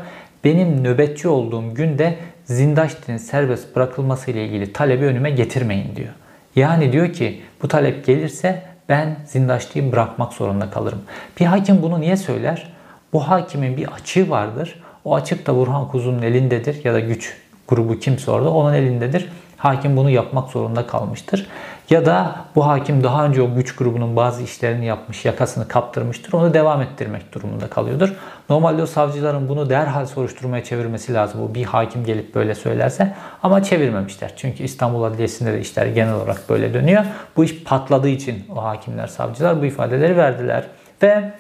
Benim 0.44 0.84
nöbetçi 0.84 1.28
olduğum 1.28 1.74
günde 1.74 2.16
Zindaşti'nin 2.44 3.16
serbest 3.16 3.76
bırakılması 3.76 4.30
ile 4.30 4.44
ilgili 4.44 4.72
talebi 4.72 5.04
önüme 5.04 5.30
getirmeyin 5.30 5.96
diyor. 5.96 6.12
Yani 6.56 6.92
diyor 6.92 7.12
ki 7.12 7.40
bu 7.62 7.68
talep 7.68 8.06
gelirse 8.06 8.62
ben 8.88 9.16
Zindaşti'yi 9.26 9.92
bırakmak 9.92 10.32
zorunda 10.32 10.70
kalırım. 10.70 11.02
Bir 11.40 11.44
hakim 11.46 11.82
bunu 11.82 12.00
niye 12.00 12.16
söyler? 12.16 12.72
Bu 13.12 13.28
hakimin 13.28 13.76
bir 13.76 13.92
açığı 13.92 14.30
vardır. 14.30 14.82
O 15.04 15.14
açık 15.14 15.46
da 15.46 15.56
Burhan 15.56 15.88
Kuzu'nun 15.88 16.22
elindedir 16.22 16.84
ya 16.84 16.94
da 16.94 17.00
güç 17.00 17.36
grubu 17.68 17.98
kimse 17.98 18.30
orada 18.30 18.50
onun 18.50 18.74
elindedir. 18.74 19.28
Hakim 19.56 19.96
bunu 19.96 20.10
yapmak 20.10 20.50
zorunda 20.50 20.86
kalmıştır. 20.86 21.46
Ya 21.92 22.06
da 22.06 22.36
bu 22.54 22.66
hakim 22.66 23.04
daha 23.04 23.26
önce 23.26 23.42
o 23.42 23.54
güç 23.54 23.76
grubunun 23.76 24.16
bazı 24.16 24.42
işlerini 24.42 24.86
yapmış, 24.86 25.24
yakasını 25.24 25.68
kaptırmıştır. 25.68 26.32
Onu 26.32 26.54
devam 26.54 26.82
ettirmek 26.82 27.32
durumunda 27.34 27.70
kalıyordur. 27.70 28.14
Normalde 28.50 28.82
o 28.82 28.86
savcıların 28.86 29.48
bunu 29.48 29.70
derhal 29.70 30.06
soruşturmaya 30.06 30.64
çevirmesi 30.64 31.14
lazım. 31.14 31.40
Bu 31.40 31.54
bir 31.54 31.64
hakim 31.64 32.04
gelip 32.04 32.34
böyle 32.34 32.54
söylerse 32.54 33.14
ama 33.42 33.62
çevirmemişler. 33.62 34.32
Çünkü 34.36 34.62
İstanbul 34.62 35.02
Adliyesi'nde 35.02 35.52
de 35.52 35.60
işler 35.60 35.86
genel 35.86 36.14
olarak 36.14 36.48
böyle 36.48 36.74
dönüyor. 36.74 37.04
Bu 37.36 37.44
iş 37.44 37.64
patladığı 37.64 38.08
için 38.08 38.44
o 38.56 38.64
hakimler, 38.64 39.06
savcılar 39.06 39.60
bu 39.62 39.66
ifadeleri 39.66 40.16
verdiler. 40.16 40.66
Ve 41.02 41.32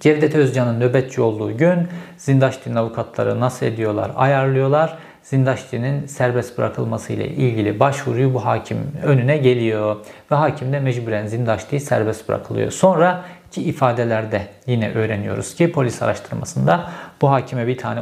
Cevdet 0.00 0.34
Özcan'ın 0.34 0.80
nöbetçi 0.80 1.20
olduğu 1.20 1.56
gün 1.56 1.88
Zindaşti'nin 2.16 2.74
avukatları 2.74 3.40
nasıl 3.40 3.66
ediyorlar, 3.66 4.10
ayarlıyorlar 4.16 4.98
Zindaşti'nin 5.30 6.06
serbest 6.06 6.58
bırakılması 6.58 7.12
ile 7.12 7.28
ilgili 7.28 7.80
başvuruyu 7.80 8.34
bu 8.34 8.44
hakim 8.44 8.78
önüne 9.04 9.36
geliyor. 9.36 9.96
Ve 10.30 10.34
hakim 10.36 10.72
de 10.72 10.80
mecburen 10.80 11.26
Zindaşti 11.26 11.80
serbest 11.80 12.28
bırakılıyor. 12.28 12.70
Sonra 12.70 13.24
ki 13.50 13.62
ifadelerde 13.62 14.42
yine 14.66 14.92
öğreniyoruz 14.92 15.54
ki 15.54 15.72
polis 15.72 16.02
araştırmasında 16.02 16.90
bu 17.22 17.30
hakime 17.30 17.66
bir 17.66 17.78
tane 17.78 18.00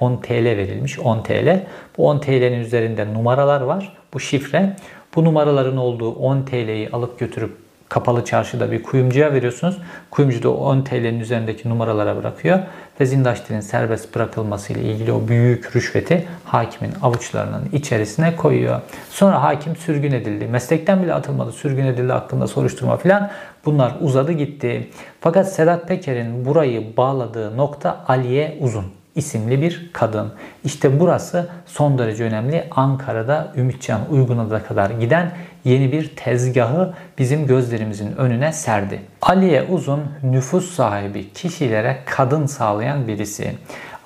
10 0.00 0.16
TL 0.16 0.44
verilmiş. 0.44 0.98
10 0.98 1.22
TL. 1.22 1.66
Bu 1.98 2.08
10 2.08 2.18
TL'nin 2.18 2.60
üzerinde 2.60 3.14
numaralar 3.14 3.60
var. 3.60 3.96
Bu 4.14 4.20
şifre. 4.20 4.76
Bu 5.14 5.24
numaraların 5.24 5.76
olduğu 5.76 6.12
10 6.14 6.42
TL'yi 6.42 6.90
alıp 6.90 7.18
götürüp 7.18 7.56
kapalı 7.88 8.24
çarşıda 8.24 8.72
bir 8.72 8.82
kuyumcuya 8.82 9.32
veriyorsunuz. 9.32 9.78
Kuyumcu 10.10 10.42
da 10.42 10.50
10 10.50 10.82
TL'nin 10.82 11.20
üzerindeki 11.20 11.68
numaralara 11.68 12.16
bırakıyor 12.16 12.58
ve 13.00 13.06
Zindaşti'nin 13.06 13.60
serbest 13.60 14.14
bırakılması 14.14 14.72
ile 14.72 14.82
ilgili 14.82 15.12
o 15.12 15.28
büyük 15.28 15.76
rüşveti 15.76 16.28
hakimin 16.44 16.94
avuçlarının 17.02 17.68
içerisine 17.72 18.36
koyuyor. 18.36 18.80
Sonra 19.10 19.42
hakim 19.42 19.76
sürgün 19.76 20.12
edildi. 20.12 20.46
Meslekten 20.46 21.02
bile 21.02 21.14
atılmadı. 21.14 21.52
Sürgün 21.52 21.86
edildi 21.86 22.12
hakkında 22.12 22.46
soruşturma 22.46 22.96
filan. 22.96 23.30
Bunlar 23.64 23.96
uzadı 24.00 24.32
gitti. 24.32 24.88
Fakat 25.20 25.52
Sedat 25.52 25.88
Peker'in 25.88 26.44
burayı 26.44 26.96
bağladığı 26.96 27.56
nokta 27.56 28.04
Aliye 28.08 28.58
Uzun 28.60 29.03
isimli 29.16 29.62
bir 29.62 29.90
kadın. 29.92 30.32
İşte 30.64 31.00
burası 31.00 31.48
son 31.66 31.98
derece 31.98 32.24
önemli. 32.24 32.64
Ankara'da 32.70 33.52
Ümitcan 33.56 34.00
Uygun'a 34.10 34.62
kadar 34.62 34.90
giden 34.90 35.32
yeni 35.64 35.92
bir 35.92 36.16
tezgahı 36.16 36.94
bizim 37.18 37.46
gözlerimizin 37.46 38.16
önüne 38.16 38.52
serdi. 38.52 39.00
Aliye 39.22 39.62
Uzun 39.62 40.00
nüfus 40.22 40.74
sahibi 40.74 41.32
kişilere 41.32 41.98
kadın 42.06 42.46
sağlayan 42.46 43.08
birisi. 43.08 43.52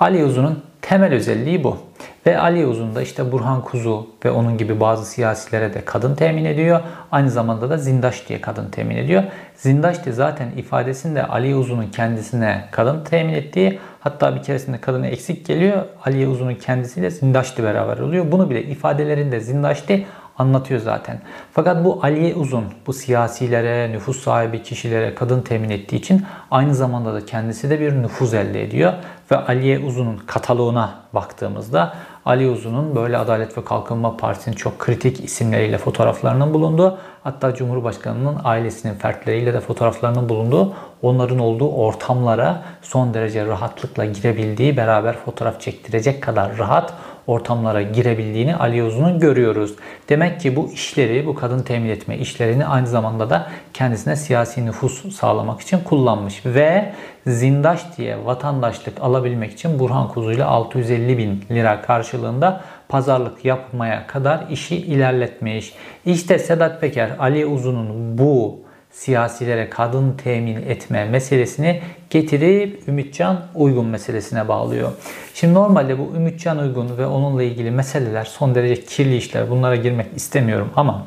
Ali 0.00 0.24
Uzun'un 0.24 0.62
temel 0.82 1.14
özelliği 1.14 1.64
bu. 1.64 1.87
Ve 2.28 2.38
Ali 2.38 2.66
Uzun 2.66 2.94
da 2.94 3.02
işte 3.02 3.32
Burhan 3.32 3.62
Kuzu 3.62 4.06
ve 4.24 4.30
onun 4.30 4.58
gibi 4.58 4.80
bazı 4.80 5.06
siyasilere 5.06 5.74
de 5.74 5.84
kadın 5.84 6.14
temin 6.14 6.44
ediyor. 6.44 6.80
Aynı 7.12 7.30
zamanda 7.30 7.70
da 7.70 7.76
Zindaş 7.76 8.28
diye 8.28 8.40
kadın 8.40 8.70
temin 8.70 8.96
ediyor. 8.96 9.22
Zindaş 9.56 10.06
de 10.06 10.12
zaten 10.12 10.50
ifadesinde 10.56 11.26
Ali 11.26 11.54
Uzun'un 11.54 11.86
kendisine 11.86 12.64
kadın 12.70 13.04
temin 13.04 13.32
ettiği 13.32 13.78
hatta 14.00 14.36
bir 14.36 14.42
keresinde 14.42 14.78
kadını 14.80 15.06
eksik 15.06 15.46
geliyor. 15.46 15.82
Ali 16.04 16.28
Uzun'un 16.28 16.54
kendisiyle 16.54 17.10
Zindaş'ti 17.10 17.62
beraber 17.62 17.98
oluyor. 17.98 18.32
Bunu 18.32 18.50
bile 18.50 18.62
ifadelerinde 18.62 19.40
Zindaş'ti 19.40 20.06
anlatıyor 20.38 20.80
zaten. 20.80 21.20
Fakat 21.52 21.84
bu 21.84 22.00
Aliye 22.02 22.34
Uzun 22.34 22.64
bu 22.86 22.92
siyasilere, 22.92 23.92
nüfus 23.92 24.22
sahibi 24.22 24.62
kişilere 24.62 25.14
kadın 25.14 25.40
temin 25.40 25.70
ettiği 25.70 25.96
için 25.96 26.26
aynı 26.50 26.74
zamanda 26.74 27.14
da 27.14 27.26
kendisi 27.26 27.70
de 27.70 27.80
bir 27.80 27.92
nüfuz 27.92 28.34
elde 28.34 28.64
ediyor. 28.64 28.92
Ve 29.30 29.36
Aliye 29.36 29.78
Uzun'un 29.78 30.16
kataloğuna 30.16 30.94
baktığımızda 31.14 31.94
Ali 32.28 32.48
Uzun'un 32.48 32.96
böyle 32.96 33.18
Adalet 33.18 33.58
ve 33.58 33.64
Kalkınma 33.64 34.16
Partisi'nin 34.16 34.54
çok 34.54 34.78
kritik 34.78 35.24
isimleriyle 35.24 35.78
fotoğraflarının 35.78 36.54
bulunduğu 36.54 36.98
hatta 37.24 37.54
Cumhurbaşkanı'nın 37.54 38.36
ailesinin 38.44 38.94
fertleriyle 38.94 39.54
de 39.54 39.60
fotoğraflarının 39.60 40.28
bulunduğu 40.28 40.74
onların 41.02 41.38
olduğu 41.38 41.70
ortamlara 41.70 42.62
son 42.82 43.14
derece 43.14 43.46
rahatlıkla 43.46 44.04
girebildiği 44.04 44.76
beraber 44.76 45.16
fotoğraf 45.16 45.60
çektirecek 45.60 46.22
kadar 46.22 46.58
rahat 46.58 46.92
ortamlara 47.28 47.82
girebildiğini 47.82 48.56
Ali 48.56 48.82
Uzun'un 48.82 49.20
görüyoruz. 49.20 49.74
Demek 50.08 50.40
ki 50.40 50.56
bu 50.56 50.72
işleri, 50.72 51.26
bu 51.26 51.34
kadın 51.34 51.62
temin 51.62 51.88
etme 51.88 52.18
işlerini 52.18 52.66
aynı 52.66 52.86
zamanda 52.86 53.30
da 53.30 53.46
kendisine 53.74 54.16
siyasi 54.16 54.66
nüfus 54.66 55.14
sağlamak 55.14 55.60
için 55.60 55.78
kullanmış. 55.78 56.46
Ve 56.46 56.92
Zindaş 57.26 57.96
diye 57.96 58.24
vatandaşlık 58.24 59.00
alabilmek 59.00 59.52
için 59.52 59.78
Burhan 59.78 60.08
Kuzu 60.08 60.32
ile 60.32 60.44
650 60.44 61.18
bin 61.18 61.44
lira 61.50 61.82
karşılığında 61.82 62.60
pazarlık 62.88 63.44
yapmaya 63.44 64.06
kadar 64.06 64.46
işi 64.50 64.76
ilerletmiş. 64.76 65.72
İşte 66.06 66.38
Sedat 66.38 66.80
Peker, 66.80 67.10
Ali 67.18 67.46
Uzun'un 67.46 68.18
bu 68.18 68.67
siyasilere 68.98 69.70
kadın 69.70 70.12
temin 70.12 70.56
etme 70.56 71.04
meselesini 71.04 71.80
getirip 72.10 72.88
Ümitcan 72.88 73.40
Uygun 73.54 73.86
meselesine 73.86 74.48
bağlıyor. 74.48 74.92
Şimdi 75.34 75.54
normalde 75.54 75.98
bu 75.98 76.12
Ümitcan 76.16 76.58
Uygun 76.58 76.98
ve 76.98 77.06
onunla 77.06 77.42
ilgili 77.42 77.70
meseleler 77.70 78.24
son 78.24 78.54
derece 78.54 78.84
kirli 78.84 79.16
işler. 79.16 79.50
Bunlara 79.50 79.76
girmek 79.76 80.06
istemiyorum 80.16 80.70
ama 80.76 81.06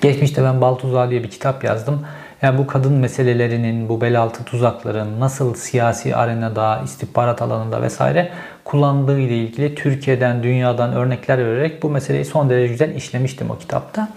geçmişte 0.00 0.44
ben 0.44 0.60
Baltuzağı 0.60 1.10
diye 1.10 1.22
bir 1.22 1.30
kitap 1.30 1.64
yazdım. 1.64 2.06
Yani 2.42 2.58
bu 2.58 2.66
kadın 2.66 2.92
meselelerinin, 2.92 3.88
bu 3.88 4.00
bel 4.00 4.20
altı 4.20 4.44
tuzakların 4.44 5.20
nasıl 5.20 5.54
siyasi 5.54 6.16
arenada, 6.16 6.80
istihbarat 6.84 7.42
alanında 7.42 7.82
vesaire 7.82 8.30
kullandığı 8.64 9.20
ile 9.20 9.36
ilgili 9.36 9.74
Türkiye'den, 9.74 10.42
dünyadan 10.42 10.92
örnekler 10.92 11.38
vererek 11.38 11.82
bu 11.82 11.90
meseleyi 11.90 12.24
son 12.24 12.50
derece 12.50 12.72
güzel 12.72 12.94
işlemiştim 12.94 13.50
o 13.50 13.58
kitapta. 13.58 14.08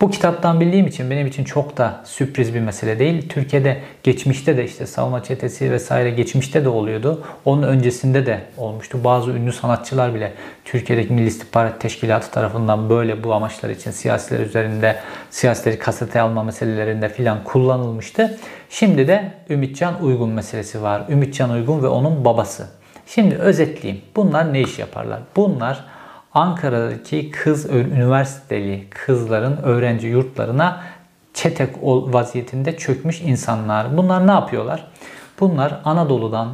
Bu 0.00 0.10
kitaptan 0.10 0.60
bildiğim 0.60 0.86
için 0.86 1.10
benim 1.10 1.26
için 1.26 1.44
çok 1.44 1.76
da 1.76 2.00
sürpriz 2.04 2.54
bir 2.54 2.60
mesele 2.60 2.98
değil. 2.98 3.28
Türkiye'de 3.28 3.80
geçmişte 4.02 4.56
de 4.56 4.64
işte 4.64 4.86
savunma 4.86 5.22
çetesi 5.22 5.70
vesaire 5.70 6.10
geçmişte 6.10 6.64
de 6.64 6.68
oluyordu. 6.68 7.22
Onun 7.44 7.62
öncesinde 7.62 8.26
de 8.26 8.40
olmuştu. 8.56 8.98
Bazı 9.04 9.30
ünlü 9.30 9.52
sanatçılar 9.52 10.14
bile 10.14 10.32
Türkiye'deki 10.64 11.12
Milli 11.12 11.26
İstihbarat 11.26 11.80
Teşkilatı 11.80 12.30
tarafından 12.30 12.90
böyle 12.90 13.24
bu 13.24 13.34
amaçlar 13.34 13.70
için 13.70 13.90
siyasiler 13.90 14.40
üzerinde 14.40 14.96
siyasileri 15.30 15.78
kasete 15.78 16.20
alma 16.20 16.42
meselelerinde 16.42 17.08
filan 17.08 17.44
kullanılmıştı. 17.44 18.38
Şimdi 18.70 19.08
de 19.08 19.32
Ümitcan 19.50 20.04
Uygun 20.04 20.28
meselesi 20.28 20.82
var. 20.82 21.02
Ümitcan 21.08 21.50
Uygun 21.50 21.82
ve 21.82 21.86
onun 21.86 22.24
babası. 22.24 22.81
Şimdi 23.06 23.34
özetleyeyim. 23.34 24.04
Bunlar 24.16 24.52
ne 24.52 24.60
iş 24.60 24.78
yaparlar? 24.78 25.20
Bunlar 25.36 25.84
Ankara'daki 26.34 27.30
kız 27.30 27.70
üniversiteli 27.70 28.86
kızların 28.90 29.56
öğrenci 29.56 30.06
yurtlarına 30.06 30.82
çetek 31.34 31.68
vaziyetinde 31.82 32.76
çökmüş 32.76 33.20
insanlar. 33.20 33.96
Bunlar 33.96 34.26
ne 34.26 34.32
yapıyorlar? 34.32 34.84
Bunlar 35.40 35.80
Anadolu'dan 35.84 36.48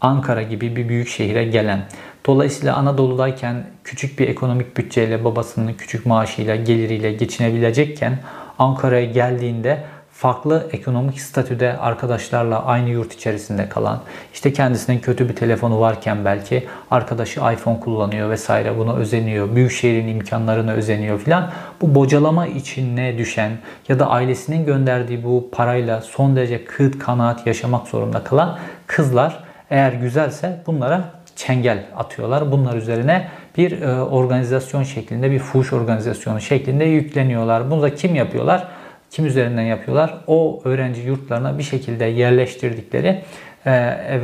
Ankara 0.00 0.42
gibi 0.42 0.76
bir 0.76 0.88
büyük 0.88 1.08
şehire 1.08 1.44
gelen, 1.44 1.82
dolayısıyla 2.26 2.76
Anadolu'dayken 2.76 3.66
küçük 3.84 4.18
bir 4.18 4.28
ekonomik 4.28 4.76
bütçeyle 4.76 5.24
babasının 5.24 5.74
küçük 5.74 6.06
maaşıyla, 6.06 6.56
geliriyle 6.56 7.12
geçinebilecekken 7.12 8.18
Ankara'ya 8.58 9.04
geldiğinde 9.04 9.84
farklı 10.20 10.68
ekonomik 10.72 11.20
statüde 11.20 11.78
arkadaşlarla 11.78 12.64
aynı 12.64 12.88
yurt 12.88 13.14
içerisinde 13.14 13.68
kalan, 13.68 14.00
işte 14.34 14.52
kendisinin 14.52 14.98
kötü 14.98 15.28
bir 15.28 15.36
telefonu 15.36 15.80
varken 15.80 16.24
belki 16.24 16.66
arkadaşı 16.90 17.40
iPhone 17.40 17.80
kullanıyor 17.80 18.30
vesaire 18.30 18.78
buna 18.78 18.94
özeniyor, 18.94 19.54
büyük 19.54 19.72
şehrin 19.72 20.08
imkanlarına 20.08 20.72
özeniyor 20.72 21.18
filan. 21.18 21.50
Bu 21.80 21.94
bocalama 21.94 22.46
içine 22.46 23.18
düşen 23.18 23.52
ya 23.88 23.98
da 23.98 24.10
ailesinin 24.10 24.66
gönderdiği 24.66 25.24
bu 25.24 25.48
parayla 25.52 26.00
son 26.00 26.36
derece 26.36 26.64
kıt 26.64 26.98
kanaat 26.98 27.46
yaşamak 27.46 27.88
zorunda 27.88 28.24
kalan 28.24 28.58
kızlar 28.86 29.44
eğer 29.70 29.92
güzelse 29.92 30.62
bunlara 30.66 31.04
çengel 31.36 31.84
atıyorlar. 31.96 32.52
Bunlar 32.52 32.76
üzerine 32.76 33.28
bir 33.56 33.82
e, 33.82 34.02
organizasyon 34.02 34.82
şeklinde, 34.82 35.30
bir 35.30 35.38
fuş 35.38 35.72
organizasyonu 35.72 36.40
şeklinde 36.40 36.84
yükleniyorlar. 36.84 37.70
Bunu 37.70 37.82
da 37.82 37.94
kim 37.94 38.14
yapıyorlar? 38.14 38.68
Kim 39.10 39.26
üzerinden 39.26 39.62
yapıyorlar? 39.62 40.14
O 40.26 40.60
öğrenci 40.64 41.00
yurtlarına 41.00 41.58
bir 41.58 41.62
şekilde 41.62 42.04
yerleştirdikleri 42.04 43.22
e, 43.66 43.72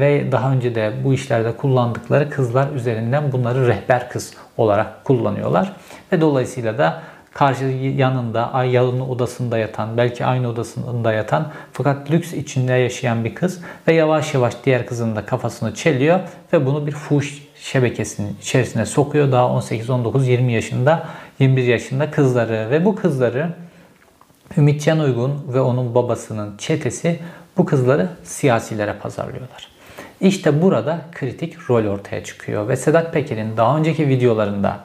ve 0.01 0.33
daha 0.33 0.53
önce 0.53 0.75
de 0.75 0.93
bu 1.05 1.15
işlerde 1.15 1.53
kullandıkları 1.53 2.31
kızlar 2.31 2.73
üzerinden 2.73 3.33
bunları 3.33 3.69
rehber 3.69 4.11
kız 4.11 4.35
olarak 4.57 5.05
kullanıyorlar. 5.05 5.73
Ve 6.13 6.21
dolayısıyla 6.21 6.79
da 6.79 7.03
karşı 7.35 7.65
yanında 7.97 8.65
yalın 8.65 9.01
odasında 9.01 9.59
yatan, 9.59 9.97
belki 9.97 10.25
aynı 10.25 10.49
odasında 10.49 11.13
yatan 11.13 11.53
fakat 11.73 12.11
lüks 12.11 12.33
içinde 12.33 12.73
yaşayan 12.73 13.25
bir 13.25 13.35
kız 13.35 13.61
ve 13.89 13.93
yavaş 13.93 14.35
yavaş 14.35 14.55
diğer 14.65 14.87
kızın 14.87 15.17
da 15.17 15.27
kafasını 15.27 15.75
çeliyor 15.75 16.21
ve 16.53 16.67
bunu 16.67 16.87
bir 16.87 16.93
fuş 16.93 17.43
şebekesinin 17.61 18.37
içerisine 18.43 18.87
sokuyor. 18.87 19.33
Daha 19.33 19.49
18, 19.49 19.91
19, 19.91 20.29
20 20.29 20.53
yaşında, 20.53 21.07
21 21.39 21.63
yaşında 21.63 22.11
kızları 22.11 22.71
ve 22.71 22.85
bu 22.85 22.95
kızları 22.97 23.49
Ümitcan 24.57 24.99
Uygun 24.99 25.45
ve 25.55 25.61
onun 25.61 25.95
babasının 25.95 26.57
çetesi 26.57 27.19
bu 27.57 27.65
kızları 27.65 28.09
siyasilere 28.25 28.93
pazarlıyorlar. 28.93 29.69
İşte 30.21 30.63
burada 30.63 31.01
kritik 31.13 31.71
rol 31.71 31.87
ortaya 31.87 32.25
çıkıyor 32.25 32.69
ve 32.69 32.77
Sedat 32.77 33.13
Peker'in 33.13 33.57
daha 33.57 33.79
önceki 33.79 34.09
videolarında 34.09 34.81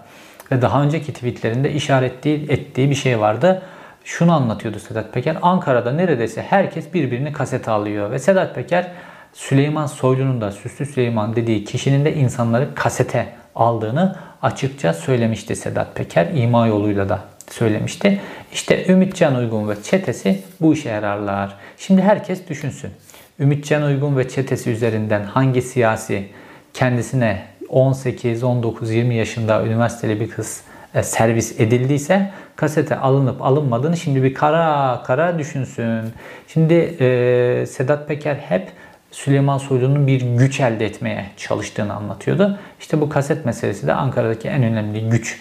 ve 0.52 0.62
daha 0.62 0.84
önceki 0.84 1.14
tweetlerinde 1.14 1.72
işaret 1.72 2.26
ettiği 2.26 2.90
bir 2.90 2.96
şey 2.96 3.20
vardı. 3.20 3.62
Şunu 4.04 4.34
anlatıyordu 4.34 4.80
Sedat 4.80 5.14
Peker. 5.14 5.38
Ankara'da 5.42 5.92
neredeyse 5.92 6.42
herkes 6.42 6.94
birbirini 6.94 7.34
kasete 7.34 7.72
alıyor 7.72 8.12
ve 8.12 8.20
Sedat 8.20 8.56
Peker 8.56 8.92
Süleyman 9.34 9.86
Soylu'nun 9.86 10.42
da 10.42 10.52
Süslü 10.52 10.86
Süleyman 10.86 11.36
dediği 11.36 11.66
kişinin 11.66 12.06
de 12.06 12.16
insanları 12.16 12.76
kasete 12.76 13.34
aldığını 13.56 14.16
açıkça 14.42 14.94
söylemişti 14.94 15.56
Sedat 15.56 15.96
Peker. 15.96 16.28
İma 16.34 16.68
yoluyla 16.68 17.10
da 17.10 17.20
söylemişti. 17.54 18.22
İşte 18.54 18.86
Ümitcan 18.88 19.36
Uygun 19.36 19.70
ve 19.70 19.84
çetesi 19.84 20.40
bu 20.62 20.74
işe 20.74 20.90
yararlar. 20.90 21.56
Şimdi 21.78 22.02
herkes 22.02 22.50
düşünsün. 22.50 22.92
Ümitcan 23.40 23.84
Uygun 23.84 24.18
ve 24.18 24.30
çetesi 24.30 24.70
üzerinden 24.70 25.24
hangi 25.24 25.62
siyasi 25.62 26.26
kendisine 26.74 27.42
18, 27.70 28.44
19, 28.44 28.92
20 28.92 29.16
yaşında 29.16 29.66
üniversiteli 29.66 30.20
bir 30.20 30.30
kız 30.30 30.62
e, 30.96 31.04
servis 31.04 31.60
edildiyse 31.60 32.32
kasete 32.56 32.96
alınıp 32.96 33.42
alınmadığını 33.42 33.98
şimdi 33.98 34.24
bir 34.24 34.34
kara 34.34 35.04
kara 35.06 35.40
düşünsün. 35.40 36.02
Şimdi 36.48 36.74
e, 36.74 37.66
Sedat 37.66 38.08
Peker 38.08 38.36
hep 38.36 38.72
Süleyman 39.12 39.58
Soylu'nun 39.58 40.08
bir 40.08 40.22
güç 40.22 40.60
elde 40.60 40.86
etmeye 40.86 41.26
çalıştığını 41.38 41.94
anlatıyordu. 41.94 42.60
İşte 42.80 43.02
bu 43.02 43.10
kaset 43.10 43.46
meselesi 43.46 43.88
de 43.88 43.94
Ankara'daki 43.94 44.48
en 44.48 44.64
önemli 44.64 45.10
güç 45.10 45.40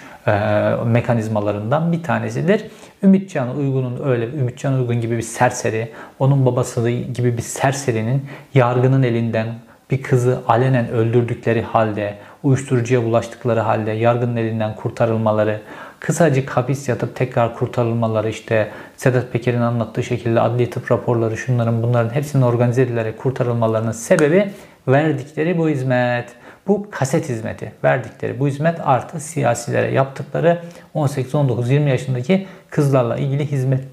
mekanizmalarından 0.86 1.92
bir 1.92 2.02
tanesidir. 2.02 2.66
Ümitcan 3.02 3.56
Uygun'un 3.56 4.08
öyle 4.08 4.26
Ümitcan 4.26 4.74
Uygun 4.74 5.00
gibi 5.00 5.16
bir 5.16 5.22
serseri, 5.22 5.88
onun 6.18 6.46
babası 6.46 6.90
gibi 6.90 7.36
bir 7.36 7.42
serserinin 7.42 8.26
yargının 8.54 9.02
elinden 9.02 9.46
bir 9.90 10.02
kızı 10.02 10.40
alenen 10.48 10.88
öldürdükleri 10.88 11.62
halde, 11.62 12.14
uyuşturucuya 12.42 13.04
bulaştıkları 13.04 13.60
halde 13.60 13.90
yargının 13.90 14.36
elinden 14.36 14.74
kurtarılmaları, 14.74 15.60
kısacık 16.00 16.50
hapis 16.50 16.88
yatıp 16.88 17.16
tekrar 17.16 17.54
kurtarılmaları 17.54 18.28
işte 18.28 18.70
Sedat 18.96 19.32
Peker'in 19.32 19.60
anlattığı 19.60 20.02
şekilde 20.02 20.40
adli 20.40 20.70
tıp 20.70 20.92
raporları 20.92 21.36
şunların 21.36 21.82
bunların 21.82 22.14
hepsinin 22.14 22.42
organize 22.42 22.82
edilerek 22.82 23.18
kurtarılmalarının 23.18 23.92
sebebi 23.92 24.50
verdikleri 24.88 25.58
bu 25.58 25.68
hizmet. 25.68 26.28
Bu 26.66 26.90
kaset 26.90 27.28
hizmeti 27.28 27.72
verdikleri 27.84 28.40
bu 28.40 28.48
hizmet 28.48 28.80
artı 28.80 29.20
siyasilere 29.20 29.94
yaptıkları 29.94 30.62
18, 30.94 31.34
19, 31.34 31.70
20 31.70 31.90
yaşındaki 31.90 32.46
kızlarla 32.70 33.16
ilgili 33.16 33.50
hizmet 33.50 33.84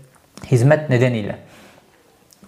hizmet 0.51 0.89
nedeniyle. 0.89 1.35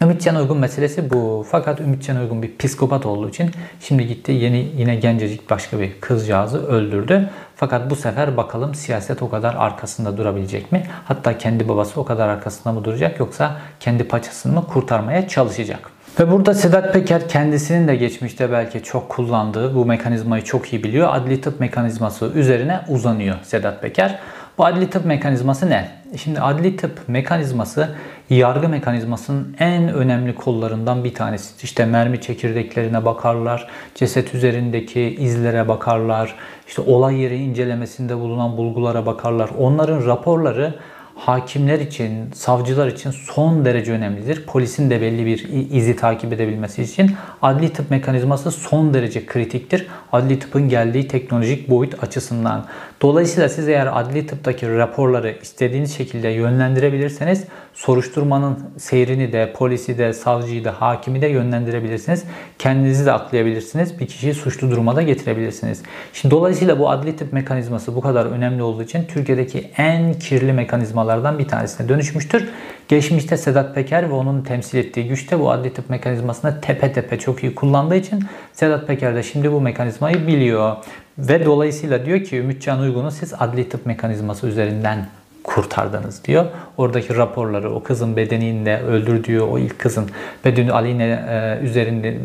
Ümitcan 0.01 0.35
Uygun 0.35 0.57
meselesi 0.57 1.09
bu. 1.09 1.45
Fakat 1.51 1.79
Ümitcan 1.79 2.17
Uygun 2.17 2.43
bir 2.43 2.57
psikopat 2.57 3.05
olduğu 3.05 3.29
için 3.29 3.51
şimdi 3.81 4.07
gitti 4.07 4.31
yeni 4.31 4.71
yine 4.77 4.95
gencecik 4.95 5.49
başka 5.49 5.79
bir 5.79 6.01
kızcağızı 6.01 6.67
öldürdü. 6.67 7.29
Fakat 7.55 7.89
bu 7.89 7.95
sefer 7.95 8.37
bakalım 8.37 8.75
siyaset 8.75 9.21
o 9.21 9.29
kadar 9.29 9.55
arkasında 9.55 10.17
durabilecek 10.17 10.71
mi? 10.71 10.83
Hatta 11.05 11.37
kendi 11.37 11.67
babası 11.69 12.01
o 12.01 12.05
kadar 12.05 12.29
arkasında 12.29 12.73
mı 12.73 12.83
duracak 12.85 13.19
yoksa 13.19 13.57
kendi 13.79 14.03
paçasını 14.03 14.53
mı 14.53 14.67
kurtarmaya 14.67 15.27
çalışacak? 15.27 15.91
Ve 16.19 16.31
burada 16.31 16.53
Sedat 16.53 16.93
Peker 16.93 17.29
kendisinin 17.29 17.87
de 17.87 17.95
geçmişte 17.95 18.51
belki 18.51 18.83
çok 18.83 19.09
kullandığı 19.09 19.75
bu 19.75 19.85
mekanizmayı 19.85 20.43
çok 20.43 20.73
iyi 20.73 20.83
biliyor. 20.83 21.09
Adli 21.11 21.41
tıp 21.41 21.59
mekanizması 21.59 22.31
üzerine 22.35 22.79
uzanıyor 22.87 23.35
Sedat 23.43 23.81
Peker. 23.81 24.19
Bu 24.57 24.65
adli 24.65 24.89
tıp 24.89 25.05
mekanizması 25.05 25.69
ne? 25.69 25.89
Şimdi 26.17 26.41
adli 26.41 26.75
tıp 26.75 26.99
mekanizması 27.07 27.89
yargı 28.29 28.69
mekanizmasının 28.69 29.55
en 29.59 29.93
önemli 29.93 30.35
kollarından 30.35 31.03
bir 31.03 31.13
tanesi. 31.13 31.63
İşte 31.63 31.85
mermi 31.85 32.21
çekirdeklerine 32.21 33.05
bakarlar, 33.05 33.67
ceset 33.95 34.35
üzerindeki 34.35 35.01
izlere 35.01 35.67
bakarlar, 35.67 36.35
işte 36.67 36.81
olay 36.81 37.19
yeri 37.19 37.37
incelemesinde 37.37 38.17
bulunan 38.17 38.57
bulgulara 38.57 39.05
bakarlar. 39.05 39.49
Onların 39.57 40.05
raporları 40.05 40.75
hakimler 41.19 41.79
için, 41.79 42.31
savcılar 42.33 42.87
için 42.87 43.11
son 43.11 43.65
derece 43.65 43.91
önemlidir. 43.91 44.45
Polisin 44.45 44.89
de 44.89 45.01
belli 45.01 45.25
bir 45.25 45.47
izi 45.71 45.95
takip 45.95 46.33
edebilmesi 46.33 46.83
için 46.83 47.15
adli 47.41 47.73
tıp 47.73 47.91
mekanizması 47.91 48.51
son 48.51 48.93
derece 48.93 49.25
kritiktir. 49.25 49.87
Adli 50.11 50.39
tıpın 50.39 50.69
geldiği 50.69 51.07
teknolojik 51.07 51.69
boyut 51.69 52.03
açısından. 52.03 52.65
Dolayısıyla 53.01 53.49
siz 53.49 53.67
eğer 53.67 53.99
adli 53.99 54.27
tıptaki 54.27 54.77
raporları 54.77 55.35
istediğiniz 55.41 55.97
şekilde 55.97 56.27
yönlendirebilirseniz 56.27 57.43
soruşturmanın 57.73 58.59
seyrini 58.77 59.33
de, 59.33 59.53
polisi 59.53 59.97
de, 59.97 60.13
savcıyı 60.13 60.65
da, 60.65 60.81
hakimi 60.81 61.21
de 61.21 61.27
yönlendirebilirsiniz. 61.27 62.23
Kendinizi 62.59 63.05
de 63.05 63.11
aklayabilirsiniz. 63.11 63.99
Bir 63.99 64.07
kişiyi 64.07 64.33
suçlu 64.33 64.71
duruma 64.71 64.95
da 64.95 65.01
getirebilirsiniz. 65.01 65.81
Şimdi 66.13 66.35
dolayısıyla 66.35 66.79
bu 66.79 66.89
adli 66.89 67.15
tıp 67.15 67.33
mekanizması 67.33 67.95
bu 67.95 68.01
kadar 68.01 68.25
önemli 68.25 68.63
olduğu 68.63 68.83
için 68.83 69.05
Türkiye'deki 69.05 69.71
en 69.77 70.13
kirli 70.13 70.53
mekanizmalardan 70.53 71.39
bir 71.39 71.47
tanesine 71.47 71.89
dönüşmüştür. 71.89 72.49
Geçmişte 72.89 73.37
Sedat 73.37 73.75
Peker 73.75 74.09
ve 74.09 74.13
onun 74.13 74.41
temsil 74.41 74.77
ettiği 74.77 75.07
güçte 75.07 75.39
bu 75.39 75.51
adli 75.51 75.73
tıp 75.73 75.89
mekanizmasını 75.89 76.61
tepe 76.61 76.93
tepe 76.93 77.19
çok 77.19 77.43
iyi 77.43 77.55
kullandığı 77.55 77.95
için 77.95 78.23
Sedat 78.53 78.87
Peker 78.87 79.15
de 79.15 79.23
şimdi 79.23 79.51
bu 79.51 79.61
mekanizmayı 79.61 80.27
biliyor. 80.27 80.75
Ve 81.17 81.45
dolayısıyla 81.45 82.05
diyor 82.05 82.23
ki 82.23 82.37
Ümitcan 82.37 82.79
Uygun'u 82.79 83.11
siz 83.11 83.33
adli 83.39 83.69
tıp 83.69 83.85
mekanizması 83.85 84.47
üzerinden 84.47 85.07
kurtardınız 85.43 86.25
diyor. 86.25 86.45
Oradaki 86.77 87.15
raporları 87.15 87.73
o 87.73 87.83
kızın 87.83 88.15
bedeninde 88.15 88.79
öldürdüğü 88.81 89.41
o 89.41 89.59
ilk 89.59 89.79
kızın 89.79 90.09
bedeni 90.45 90.71
Aleyna 90.71 91.03
e, 91.03 91.59
üzerinde 91.63 92.17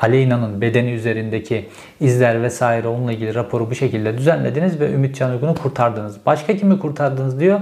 Aleyna'nın 0.00 0.60
bedeni 0.60 0.90
üzerindeki 0.90 1.68
izler 2.00 2.42
vesaire 2.42 2.88
onunla 2.88 3.12
ilgili 3.12 3.34
raporu 3.34 3.70
bu 3.70 3.74
şekilde 3.74 4.18
düzenlediniz 4.18 4.80
ve 4.80 4.92
Ümitcan 4.92 5.30
Uygun'u 5.30 5.54
kurtardınız. 5.54 6.16
Başka 6.26 6.56
kimi 6.56 6.78
kurtardınız 6.78 7.40
diyor. 7.40 7.60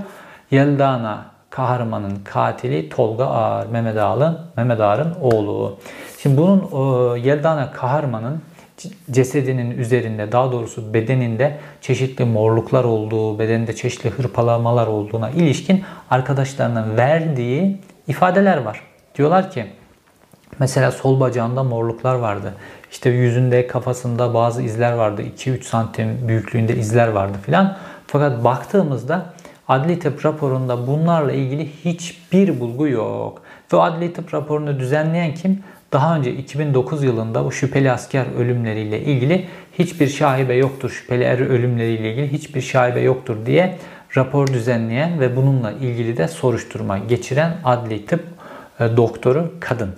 Yeldana 0.50 1.29
Kahraman'ın 1.50 2.16
katili 2.24 2.88
Tolga 2.88 3.26
Ağar, 3.26 3.66
Mehmet 3.66 3.96
Ağar'ın 3.96 4.38
Mehmet 4.56 4.80
Ağar'ın 4.80 5.14
oğlu. 5.20 5.78
Şimdi 6.22 6.36
bunun 6.36 6.60
o, 6.60 7.16
Yeldana 7.16 7.72
Kahraman'ın 7.72 8.42
cesedinin 9.10 9.70
üzerinde 9.70 10.32
daha 10.32 10.52
doğrusu 10.52 10.94
bedeninde 10.94 11.58
çeşitli 11.80 12.24
morluklar 12.24 12.84
olduğu, 12.84 13.38
bedeninde 13.38 13.76
çeşitli 13.76 14.10
hırpalamalar 14.10 14.86
olduğuna 14.86 15.30
ilişkin 15.30 15.84
arkadaşlarına 16.10 16.96
verdiği 16.96 17.80
ifadeler 18.08 18.56
var. 18.56 18.80
Diyorlar 19.14 19.50
ki 19.50 19.66
mesela 20.58 20.92
sol 20.92 21.20
bacağında 21.20 21.62
morluklar 21.62 22.14
vardı. 22.14 22.54
İşte 22.90 23.10
yüzünde, 23.10 23.66
kafasında 23.66 24.34
bazı 24.34 24.62
izler 24.62 24.92
vardı. 24.92 25.22
2-3 25.22 25.62
santim 25.62 26.28
büyüklüğünde 26.28 26.76
izler 26.76 27.08
vardı 27.08 27.38
filan. 27.42 27.76
Fakat 28.06 28.44
baktığımızda 28.44 29.26
adli 29.70 29.98
tıp 29.98 30.24
raporunda 30.24 30.86
bunlarla 30.86 31.32
ilgili 31.32 31.68
hiçbir 31.84 32.60
bulgu 32.60 32.88
yok. 32.88 33.42
Ve 33.72 33.80
adli 33.80 34.12
tıp 34.12 34.34
raporunu 34.34 34.80
düzenleyen 34.80 35.34
kim? 35.34 35.62
Daha 35.92 36.16
önce 36.16 36.32
2009 36.32 37.04
yılında 37.04 37.44
bu 37.44 37.52
şüpheli 37.52 37.92
asker 37.92 38.26
ölümleriyle 38.38 39.00
ilgili 39.00 39.46
hiçbir 39.78 40.08
şahibe 40.08 40.54
yoktur, 40.54 40.90
şüpheli 40.90 41.24
er 41.24 41.38
ölümleriyle 41.38 42.10
ilgili 42.10 42.32
hiçbir 42.32 42.60
şahibe 42.60 43.00
yoktur 43.00 43.46
diye 43.46 43.78
rapor 44.16 44.46
düzenleyen 44.46 45.20
ve 45.20 45.36
bununla 45.36 45.72
ilgili 45.72 46.16
de 46.16 46.28
soruşturma 46.28 46.98
geçiren 46.98 47.56
adli 47.64 48.06
tıp 48.06 48.24
e, 48.80 48.96
doktoru 48.96 49.54
kadın. 49.60 49.90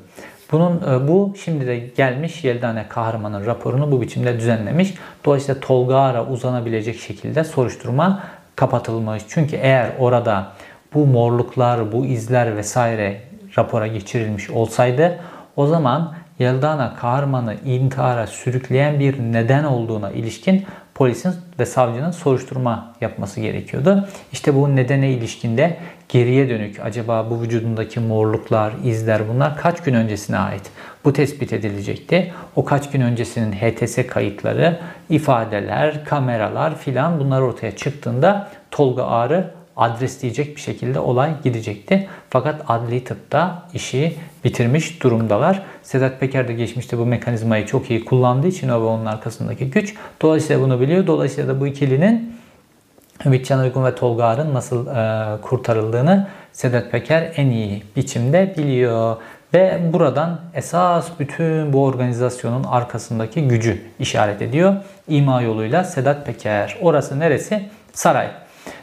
Bunun 0.52 0.76
e, 0.76 1.08
bu 1.08 1.34
şimdi 1.44 1.66
de 1.66 1.78
gelmiş 1.78 2.44
Yeldane 2.44 2.86
Kahraman'ın 2.88 3.46
raporunu 3.46 3.92
bu 3.92 4.00
biçimde 4.00 4.38
düzenlemiş. 4.38 4.94
Dolayısıyla 5.24 5.60
Tolga 5.60 5.96
Ara 5.96 6.26
uzanabilecek 6.26 7.00
şekilde 7.00 7.44
soruşturma 7.44 8.22
kapatılmış. 8.62 9.22
Çünkü 9.28 9.56
eğer 9.56 9.90
orada 9.98 10.52
bu 10.94 11.06
morluklar, 11.06 11.92
bu 11.92 12.06
izler 12.06 12.56
vesaire 12.56 13.20
rapora 13.58 13.86
geçirilmiş 13.86 14.50
olsaydı 14.50 15.18
o 15.56 15.66
zaman 15.66 16.14
Yeldana 16.38 16.94
Kahraman'ı 16.94 17.54
intihara 17.64 18.26
sürükleyen 18.26 19.00
bir 19.00 19.18
neden 19.18 19.64
olduğuna 19.64 20.10
ilişkin 20.10 20.64
polisin 20.94 21.34
ve 21.58 21.66
savcının 21.66 22.10
soruşturma 22.10 22.94
yapması 23.00 23.40
gerekiyordu. 23.40 24.08
İşte 24.32 24.54
bu 24.54 24.76
nedene 24.76 25.10
ilişkinde 25.10 25.76
geriye 26.08 26.48
dönük 26.48 26.80
acaba 26.80 27.30
bu 27.30 27.42
vücudundaki 27.42 28.00
morluklar, 28.00 28.72
izler 28.84 29.28
bunlar 29.28 29.56
kaç 29.56 29.82
gün 29.82 29.94
öncesine 29.94 30.38
ait? 30.38 30.70
Bu 31.04 31.12
tespit 31.12 31.52
edilecekti. 31.52 32.32
O 32.56 32.64
kaç 32.64 32.90
gün 32.90 33.00
öncesinin 33.00 33.52
HTS 33.52 34.06
kayıtları, 34.06 34.80
ifadeler, 35.10 36.04
kameralar 36.04 36.78
filan 36.78 37.20
bunlar 37.20 37.40
ortaya 37.40 37.76
çıktığında 37.76 38.48
Tolga 38.70 39.04
Ağrı 39.04 39.50
adres 39.76 40.22
diyecek 40.22 40.56
bir 40.56 40.60
şekilde 40.60 40.98
olay 40.98 41.34
gidecekti. 41.44 42.08
Fakat 42.30 42.64
adli 42.68 43.04
tıpta 43.04 43.62
işi 43.74 44.16
bitirmiş 44.44 45.02
durumdalar. 45.02 45.62
Sedat 45.82 46.20
Peker 46.20 46.48
de 46.48 46.52
geçmişte 46.52 46.98
bu 46.98 47.06
mekanizmayı 47.06 47.66
çok 47.66 47.90
iyi 47.90 48.04
kullandığı 48.04 48.46
için 48.46 48.68
o 48.68 48.80
ve 48.80 48.84
onun 48.84 49.06
arkasındaki 49.06 49.70
güç. 49.70 49.94
Dolayısıyla 50.22 50.62
bunu 50.62 50.80
biliyor. 50.80 51.06
Dolayısıyla 51.06 51.54
da 51.54 51.60
bu 51.60 51.66
ikilinin 51.66 52.36
Ümitcan 53.26 53.60
Uygun 53.60 53.84
ve 53.84 53.94
Tolga 53.94 54.24
Arın 54.24 54.54
nasıl 54.54 54.86
e, 54.86 55.40
kurtarıldığını 55.40 56.28
Sedat 56.52 56.90
Peker 56.90 57.32
en 57.36 57.46
iyi 57.46 57.82
biçimde 57.96 58.54
biliyor. 58.58 59.16
Ve 59.54 59.80
buradan 59.92 60.40
esas 60.54 61.08
bütün 61.18 61.72
bu 61.72 61.84
organizasyonun 61.84 62.64
arkasındaki 62.64 63.48
gücü 63.48 63.82
işaret 63.98 64.42
ediyor. 64.42 64.74
İma 65.08 65.42
yoluyla 65.42 65.84
Sedat 65.84 66.26
Peker. 66.26 66.78
Orası 66.82 67.20
neresi? 67.20 67.68
Saray. 67.92 68.30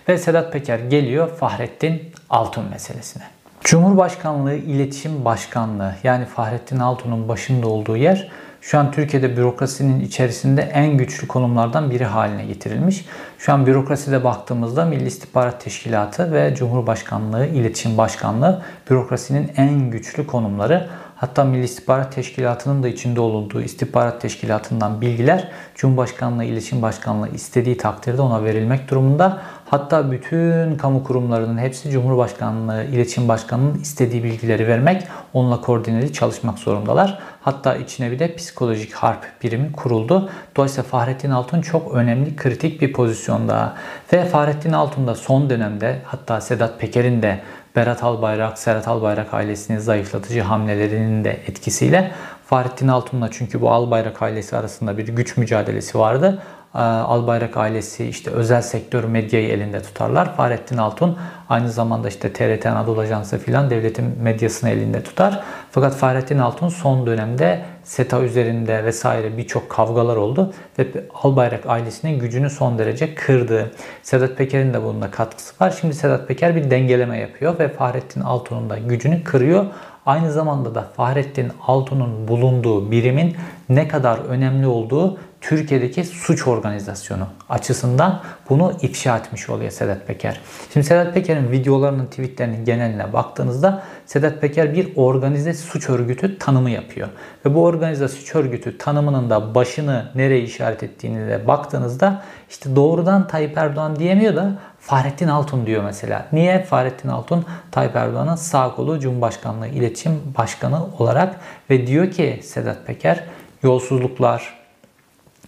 Ve 0.09 0.17
Sedat 0.17 0.53
Peker 0.53 0.79
geliyor 0.79 1.29
Fahrettin 1.29 2.11
Altun 2.29 2.65
meselesine. 2.69 3.23
Cumhurbaşkanlığı 3.63 4.55
İletişim 4.55 5.25
Başkanlığı 5.25 5.95
yani 6.03 6.25
Fahrettin 6.25 6.79
Altun'un 6.79 7.27
başında 7.27 7.67
olduğu 7.67 7.97
yer 7.97 8.29
şu 8.61 8.79
an 8.79 8.91
Türkiye'de 8.91 9.37
bürokrasinin 9.37 9.99
içerisinde 9.99 10.61
en 10.61 10.97
güçlü 10.97 11.27
konumlardan 11.27 11.91
biri 11.91 12.05
haline 12.05 12.45
getirilmiş. 12.45 13.05
Şu 13.37 13.53
an 13.53 13.65
bürokraside 13.65 14.23
baktığımızda 14.23 14.85
Milli 14.85 15.07
İstihbarat 15.07 15.63
Teşkilatı 15.63 16.33
ve 16.33 16.55
Cumhurbaşkanlığı 16.55 17.45
İletişim 17.45 17.97
Başkanlığı 17.97 18.61
bürokrasinin 18.89 19.51
en 19.57 19.91
güçlü 19.91 20.27
konumları. 20.27 20.87
Hatta 21.15 21.43
Milli 21.43 21.63
İstihbarat 21.63 22.15
Teşkilatı'nın 22.15 22.83
da 22.83 22.87
içinde 22.87 23.21
olduğu 23.21 23.61
istihbarat 23.61 24.21
teşkilatından 24.21 25.01
bilgiler 25.01 25.51
Cumhurbaşkanlığı 25.75 26.43
İletişim 26.43 26.81
Başkanlığı 26.81 27.29
istediği 27.29 27.77
takdirde 27.77 28.21
ona 28.21 28.43
verilmek 28.43 28.89
durumunda. 28.89 29.41
Hatta 29.69 30.11
bütün 30.11 30.75
kamu 30.75 31.03
kurumlarının 31.03 31.57
hepsi 31.57 31.91
Cumhurbaşkanlığı 31.91 32.83
İletişim 32.83 33.27
Başkanı'nın 33.27 33.79
istediği 33.79 34.23
bilgileri 34.23 34.67
vermek, 34.67 35.07
onunla 35.33 35.61
koordineli 35.61 36.13
çalışmak 36.13 36.59
zorundalar. 36.59 37.19
Hatta 37.41 37.75
içine 37.75 38.11
bir 38.11 38.19
de 38.19 38.35
psikolojik 38.35 38.93
harp 38.93 39.25
birimi 39.43 39.71
kuruldu. 39.71 40.29
Dolayısıyla 40.55 40.83
Fahrettin 40.83 41.31
Altun 41.31 41.61
çok 41.61 41.93
önemli, 41.95 42.35
kritik 42.35 42.81
bir 42.81 42.93
pozisyonda. 42.93 43.73
Ve 44.13 44.25
Fahrettin 44.25 44.73
Altun 44.73 45.07
da 45.07 45.15
son 45.15 45.49
dönemde 45.49 45.99
hatta 46.05 46.41
Sedat 46.41 46.79
Peker'in 46.79 47.21
de 47.21 47.39
Berat 47.75 48.03
Albayrak, 48.03 48.57
Serhat 48.57 48.87
Albayrak 48.87 49.33
ailesinin 49.33 49.79
zayıflatıcı 49.79 50.41
hamlelerinin 50.41 51.23
de 51.23 51.31
etkisiyle 51.31 52.11
Fahrettin 52.49 52.87
Altun'la 52.87 53.31
çünkü 53.31 53.61
bu 53.61 53.71
Albayrak 53.71 54.21
ailesi 54.21 54.57
arasında 54.57 54.97
bir 54.97 55.07
güç 55.07 55.37
mücadelesi 55.37 55.99
vardı. 55.99 56.41
Ee, 56.75 56.77
Albayrak 56.79 57.57
ailesi 57.57 58.05
işte 58.05 58.31
özel 58.31 58.61
sektör 58.61 59.03
medyayı 59.03 59.49
elinde 59.49 59.81
tutarlar. 59.81 60.35
Fahrettin 60.35 60.77
Altun 60.77 61.17
aynı 61.49 61.71
zamanda 61.71 62.07
işte 62.07 62.33
TRT 62.33 62.65
Anadolu 62.65 62.99
Ajansı 62.99 63.37
filan 63.37 63.69
devletin 63.69 64.05
medyasını 64.21 64.69
elinde 64.69 65.03
tutar. 65.03 65.43
Fakat 65.71 65.95
Fahrettin 65.95 66.39
Altun 66.39 66.69
son 66.69 67.05
dönemde 67.05 67.65
SETA 67.83 68.21
üzerinde 68.21 68.83
vesaire 68.83 69.37
birçok 69.37 69.69
kavgalar 69.69 70.15
oldu 70.15 70.53
ve 70.79 70.87
Albayrak 71.23 71.65
ailesinin 71.65 72.19
gücünü 72.19 72.49
son 72.49 72.79
derece 72.79 73.15
kırdı. 73.15 73.71
Sedat 74.03 74.37
Peker'in 74.37 74.73
de 74.73 74.83
bununla 74.83 75.11
katkısı 75.11 75.53
var. 75.61 75.77
Şimdi 75.81 75.93
Sedat 75.93 76.27
Peker 76.27 76.55
bir 76.55 76.71
dengeleme 76.71 77.19
yapıyor 77.19 77.59
ve 77.59 77.67
Fahrettin 77.67 78.21
Altun'un 78.21 78.69
da 78.69 78.77
gücünü 78.77 79.23
kırıyor. 79.23 79.65
Aynı 80.05 80.31
zamanda 80.31 80.75
da 80.75 80.81
Fahrettin 80.81 81.51
Altun'un 81.67 82.27
bulunduğu 82.27 82.91
birimin 82.91 83.35
ne 83.69 83.87
kadar 83.87 84.19
önemli 84.19 84.67
olduğu 84.67 85.17
Türkiye'deki 85.41 86.03
suç 86.03 86.47
organizasyonu 86.47 87.27
açısından 87.49 88.21
bunu 88.49 88.73
ifşa 88.81 89.17
etmiş 89.17 89.49
oluyor 89.49 89.71
Sedat 89.71 90.07
Peker. 90.07 90.39
Şimdi 90.73 90.85
Sedat 90.85 91.13
Peker'in 91.13 91.51
videolarının, 91.51 92.05
tweetlerinin 92.05 92.65
geneline 92.65 93.13
baktığınızda 93.13 93.83
Sedat 94.05 94.41
Peker 94.41 94.73
bir 94.73 94.95
organize 94.95 95.53
suç 95.53 95.89
örgütü 95.89 96.37
tanımı 96.37 96.69
yapıyor. 96.69 97.07
Ve 97.45 97.55
bu 97.55 97.63
organize 97.63 98.07
suç 98.07 98.35
örgütü 98.35 98.77
tanımının 98.77 99.29
da 99.29 99.55
başını 99.55 100.11
nereye 100.15 100.41
işaret 100.41 100.83
ettiğini 100.83 101.27
de 101.27 101.47
baktığınızda 101.47 102.21
işte 102.49 102.75
doğrudan 102.75 103.27
Tayyip 103.27 103.57
Erdoğan 103.57 103.95
diyemiyor 103.95 104.35
da 104.35 104.59
Fahrettin 104.79 105.27
Altun 105.27 105.65
diyor 105.65 105.83
mesela. 105.83 106.27
Niye? 106.31 106.63
Fahrettin 106.63 107.09
Altun 107.09 107.45
Tayyip 107.71 107.95
Erdoğan'ın 107.95 108.35
sağ 108.35 108.75
kolu 108.75 108.99
Cumhurbaşkanlığı 108.99 109.67
İletişim 109.67 110.21
Başkanı 110.37 110.85
olarak 110.99 111.35
ve 111.69 111.87
diyor 111.87 112.11
ki 112.11 112.39
Sedat 112.43 112.87
Peker 112.87 113.23
yolsuzluklar, 113.63 114.58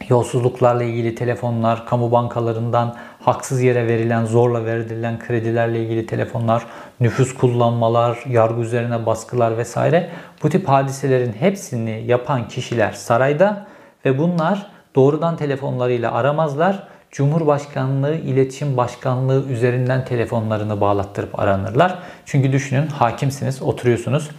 yolsuzluklarla 0.09 0.83
ilgili 0.83 1.15
telefonlar, 1.15 1.85
kamu 1.85 2.11
bankalarından 2.11 2.95
haksız 3.19 3.61
yere 3.61 3.87
verilen, 3.87 4.25
zorla 4.25 4.65
verilen 4.65 5.19
kredilerle 5.19 5.83
ilgili 5.83 6.05
telefonlar, 6.05 6.65
nüfus 6.99 7.33
kullanmalar, 7.33 8.23
yargı 8.29 8.61
üzerine 8.61 9.05
baskılar 9.05 9.57
vesaire 9.57 10.09
bu 10.43 10.49
tip 10.49 10.69
hadiselerin 10.69 11.33
hepsini 11.33 12.03
yapan 12.07 12.47
kişiler 12.47 12.91
sarayda 12.91 13.67
ve 14.05 14.17
bunlar 14.17 14.71
doğrudan 14.95 15.37
telefonlarıyla 15.37 16.11
aramazlar. 16.11 16.87
Cumhurbaşkanlığı 17.11 18.15
İletişim 18.15 18.77
Başkanlığı 18.77 19.45
üzerinden 19.49 20.05
telefonlarını 20.05 20.81
bağlattırıp 20.81 21.39
aranırlar. 21.39 21.99
Çünkü 22.25 22.51
düşünün 22.51 22.87
hakimsiniz, 22.87 23.61
oturuyorsunuz. 23.61 24.29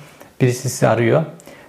Birisi 0.41 0.71
sizi 0.71 0.89
arıyor. 0.89 1.25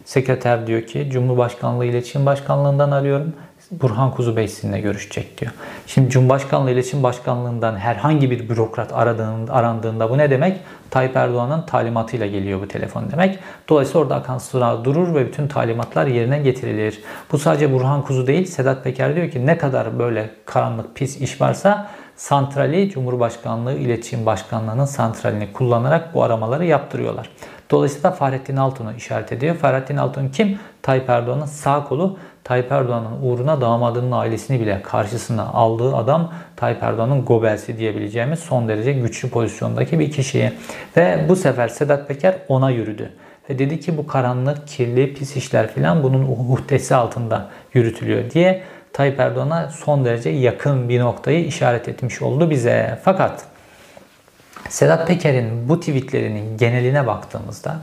Sekreter 0.06 0.68
diyor 0.68 0.82
ki 0.82 1.10
Cumhurbaşkanlığı 1.12 1.86
İletişim 1.86 2.26
Başkanlığından 2.26 2.92
arıyorum. 2.92 3.34
Burhan 3.82 4.12
Kuzu 4.12 4.48
sizinle 4.48 4.80
görüşecek 4.80 5.42
diyor. 5.42 5.52
Şimdi 5.88 6.10
Cumhurbaşkanlığı 6.10 6.72
İletişim 6.72 7.04
Başkanlığından 7.04 7.76
herhangi 7.76 8.32
bir 8.32 8.50
bürokrat 8.50 8.94
aradığında, 8.94 9.54
arandığında 9.54 10.10
bu 10.10 10.18
ne 10.18 10.30
demek? 10.30 10.60
Tayyip 10.90 11.16
Erdoğan'ın 11.16 11.62
talimatıyla 11.62 12.28
geliyor 12.28 12.62
bu 12.62 12.68
telefon 12.68 13.12
demek. 13.12 13.40
Dolayısıyla 13.70 14.02
orada 14.02 14.16
akan 14.16 14.38
sıra 14.38 14.86
durur 14.86 15.16
ve 15.16 15.28
bütün 15.28 15.48
talimatlar 15.48 16.08
yerine 16.08 16.40
getirilir. 16.40 17.00
Bu 17.32 17.38
sadece 17.38 17.74
Burhan 17.74 18.02
Kuzu 18.02 18.28
değil. 18.28 18.46
Sedat 18.46 18.84
Peker 18.84 19.16
diyor 19.16 19.32
ki 19.32 19.46
ne 19.46 19.58
kadar 19.58 20.00
böyle 20.00 20.30
karanlık 20.46 20.96
pis 20.96 21.22
iş 21.22 21.42
varsa 21.42 21.90
santrali 22.16 22.90
Cumhurbaşkanlığı 22.90 23.74
İletişim 23.74 24.26
Başkanlığı'nın 24.26 24.86
santralini 24.86 25.54
kullanarak 25.54 26.14
bu 26.14 26.24
aramaları 26.24 26.66
yaptırıyorlar. 26.66 27.30
Dolayısıyla 27.74 28.12
Fahrettin 28.12 28.58
Altun'u 28.58 28.94
işaret 28.94 29.32
ediyor. 29.32 29.56
Fahrettin 29.56 29.98
Altun 29.98 30.30
kim? 30.30 30.60
Tayyip 30.82 31.10
Erdoğan'ın 31.10 31.46
sağ 31.46 31.84
kolu. 31.84 32.18
Tayyip 32.44 32.72
Erdoğan'ın 32.72 33.22
uğruna 33.22 33.62
damadının 33.62 34.12
ailesini 34.12 34.60
bile 34.60 34.82
karşısına 34.82 35.44
aldığı 35.44 35.96
adam 35.96 36.34
Tayyip 36.56 36.84
Erdoğan'ın 36.84 37.26
gobelsi 37.26 37.78
diyebileceğimiz 37.78 38.40
son 38.40 38.68
derece 38.68 38.94
güçlü 38.94 39.30
pozisyondaki 39.30 40.00
bir 40.00 40.12
kişiyi. 40.12 40.52
Ve 40.98 41.26
bu 41.30 41.36
sefer 41.36 41.68
Sedat 41.68 42.08
Peker 42.08 42.36
ona 42.48 42.70
yürüdü. 42.70 43.10
Ve 43.50 43.60
dedi 43.60 43.80
ki 43.80 43.98
bu 43.98 44.08
karanlık, 44.08 44.68
kirli, 44.68 45.14
pis 45.14 45.36
işler 45.36 45.72
filan 45.72 46.04
bunun 46.04 46.24
uhdesi 46.24 46.96
altında 46.96 47.50
yürütülüyor 47.74 48.32
diye 48.32 48.64
Tayyip 48.94 49.20
Erdoğan'a 49.20 49.70
son 49.70 50.06
derece 50.06 50.30
yakın 50.30 50.90
bir 50.90 51.00
noktayı 51.00 51.46
işaret 51.46 51.90
etmiş 51.90 52.22
oldu 52.22 52.50
bize. 52.50 53.00
Fakat 53.04 53.53
Sedat 54.70 55.08
Peker'in 55.08 55.70
bu 55.70 55.80
tweetlerinin 55.80 56.58
geneline 56.58 57.08
baktığımızda 57.08 57.80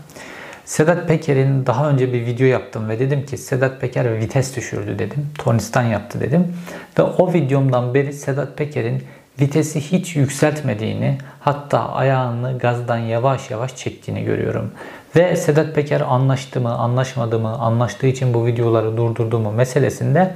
Sedat 0.64 1.08
Peker'in 1.08 1.66
daha 1.66 1.90
önce 1.90 2.12
bir 2.12 2.26
video 2.26 2.46
yaptım 2.46 2.88
ve 2.88 2.98
dedim 2.98 3.26
ki 3.26 3.38
Sedat 3.38 3.80
Peker 3.80 4.20
vites 4.20 4.56
düşürdü 4.56 4.98
dedim. 4.98 5.26
Tornistan 5.38 5.82
yaptı 5.82 6.20
dedim. 6.20 6.56
Ve 6.98 7.02
o 7.02 7.32
videomdan 7.32 7.94
beri 7.94 8.12
Sedat 8.12 8.58
Peker'in 8.58 9.02
vitesi 9.40 9.80
hiç 9.80 10.16
yükseltmediğini 10.16 11.18
hatta 11.40 11.88
ayağını 11.88 12.58
gazdan 12.58 12.98
yavaş 12.98 13.50
yavaş 13.50 13.76
çektiğini 13.76 14.24
görüyorum. 14.24 14.70
Ve 15.16 15.36
Sedat 15.36 15.74
Peker 15.74 16.00
anlaştı 16.00 16.60
mı 16.60 16.74
anlaşmadı 16.74 17.38
mı 17.38 17.58
anlaştığı 17.58 18.06
için 18.06 18.34
bu 18.34 18.46
videoları 18.46 18.96
durdurdu 18.96 19.38
mu 19.38 19.52
meselesinde 19.52 20.34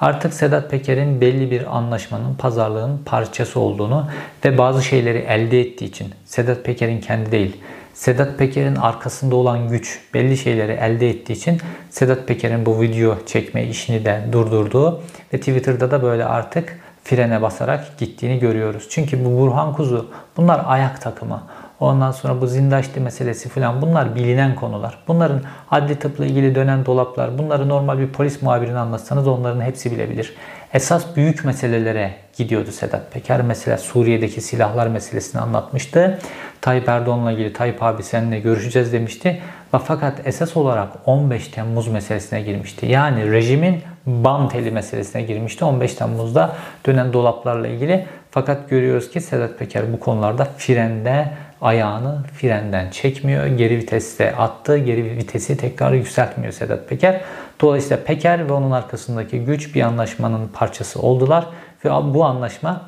artık 0.00 0.34
Sedat 0.34 0.70
Peker'in 0.70 1.20
belli 1.20 1.50
bir 1.50 1.76
anlaşmanın, 1.76 2.34
pazarlığın 2.34 2.98
parçası 3.06 3.60
olduğunu 3.60 4.06
ve 4.44 4.58
bazı 4.58 4.82
şeyleri 4.82 5.18
elde 5.18 5.60
ettiği 5.60 5.84
için 5.84 6.14
Sedat 6.24 6.64
Peker'in 6.64 7.00
kendi 7.00 7.32
değil, 7.32 7.56
Sedat 7.94 8.38
Peker'in 8.38 8.76
arkasında 8.76 9.36
olan 9.36 9.68
güç 9.68 10.00
belli 10.14 10.36
şeyleri 10.36 10.72
elde 10.72 11.10
ettiği 11.10 11.32
için 11.32 11.60
Sedat 11.90 12.28
Peker'in 12.28 12.66
bu 12.66 12.80
video 12.80 13.16
çekme 13.26 13.66
işini 13.66 14.04
de 14.04 14.24
durdurduğu 14.32 15.02
ve 15.32 15.38
Twitter'da 15.38 15.90
da 15.90 16.02
böyle 16.02 16.24
artık 16.24 16.78
frene 17.04 17.42
basarak 17.42 17.98
gittiğini 17.98 18.38
görüyoruz. 18.38 18.86
Çünkü 18.90 19.24
bu 19.24 19.40
Burhan 19.40 19.72
Kuzu 19.72 20.10
bunlar 20.36 20.62
ayak 20.66 21.00
takımı. 21.02 21.42
Ondan 21.80 22.12
sonra 22.12 22.40
bu 22.40 22.46
zindaşti 22.46 23.00
meselesi 23.00 23.48
falan 23.48 23.82
bunlar 23.82 24.14
bilinen 24.14 24.54
konular. 24.54 24.98
Bunların 25.08 25.40
adli 25.70 25.94
tıpla 25.98 26.24
ilgili 26.24 26.54
dönen 26.54 26.86
dolaplar, 26.86 27.38
bunları 27.38 27.68
normal 27.68 27.98
bir 27.98 28.08
polis 28.08 28.42
muhabirine 28.42 28.78
anlatsanız 28.78 29.28
onların 29.28 29.60
hepsi 29.60 29.92
bilebilir. 29.92 30.34
Esas 30.74 31.16
büyük 31.16 31.44
meselelere 31.44 32.14
gidiyordu 32.36 32.72
Sedat 32.72 33.12
Peker. 33.12 33.42
Mesela 33.42 33.78
Suriye'deki 33.78 34.40
silahlar 34.40 34.86
meselesini 34.86 35.40
anlatmıştı. 35.40 36.18
Tayyip 36.60 36.88
Erdoğan'la 36.88 37.32
ilgili 37.32 37.52
Tayyip 37.52 37.82
abi 37.82 38.02
seninle 38.02 38.40
görüşeceğiz 38.40 38.92
demişti. 38.92 39.40
Fakat 39.84 40.26
esas 40.26 40.56
olarak 40.56 40.88
15 41.06 41.48
Temmuz 41.48 41.88
meselesine 41.88 42.42
girmişti. 42.42 42.86
Yani 42.86 43.32
rejimin 43.32 43.82
bam 44.06 44.48
teli 44.48 44.70
meselesine 44.70 45.22
girmişti 45.22 45.64
15 45.64 45.94
Temmuz'da 45.94 46.56
dönen 46.86 47.12
dolaplarla 47.12 47.68
ilgili. 47.68 48.06
Fakat 48.30 48.70
görüyoruz 48.70 49.10
ki 49.10 49.20
Sedat 49.20 49.58
Peker 49.58 49.92
bu 49.92 50.00
konularda 50.00 50.44
frende 50.44 51.32
ayağını 51.66 52.22
frenden 52.34 52.90
çekmiyor. 52.90 53.46
Geri 53.46 53.78
viteste 53.78 54.36
attı. 54.36 54.78
Geri 54.78 55.04
vitesi 55.04 55.56
tekrar 55.56 55.92
yükseltmiyor 55.92 56.52
Sedat 56.52 56.88
Peker. 56.88 57.20
Dolayısıyla 57.60 58.04
Peker 58.04 58.48
ve 58.48 58.52
onun 58.52 58.70
arkasındaki 58.70 59.38
güç 59.38 59.74
bir 59.74 59.82
anlaşmanın 59.82 60.48
parçası 60.48 61.00
oldular. 61.00 61.46
Ve 61.84 61.90
bu 61.90 62.24
anlaşma 62.24 62.82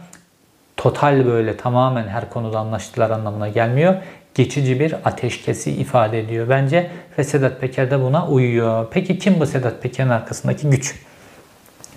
total 0.76 1.26
böyle 1.26 1.56
tamamen 1.56 2.08
her 2.08 2.30
konuda 2.30 2.58
anlaştılar 2.58 3.10
anlamına 3.10 3.48
gelmiyor. 3.48 3.94
Geçici 4.34 4.80
bir 4.80 4.94
ateşkesi 5.04 5.70
ifade 5.70 6.20
ediyor 6.20 6.48
bence 6.48 6.90
ve 7.18 7.24
Sedat 7.24 7.60
Peker 7.60 7.90
de 7.90 8.00
buna 8.00 8.28
uyuyor. 8.28 8.86
Peki 8.90 9.18
kim 9.18 9.40
bu 9.40 9.46
Sedat 9.46 9.82
Peker'in 9.82 10.08
arkasındaki 10.08 10.70
güç? 10.70 10.94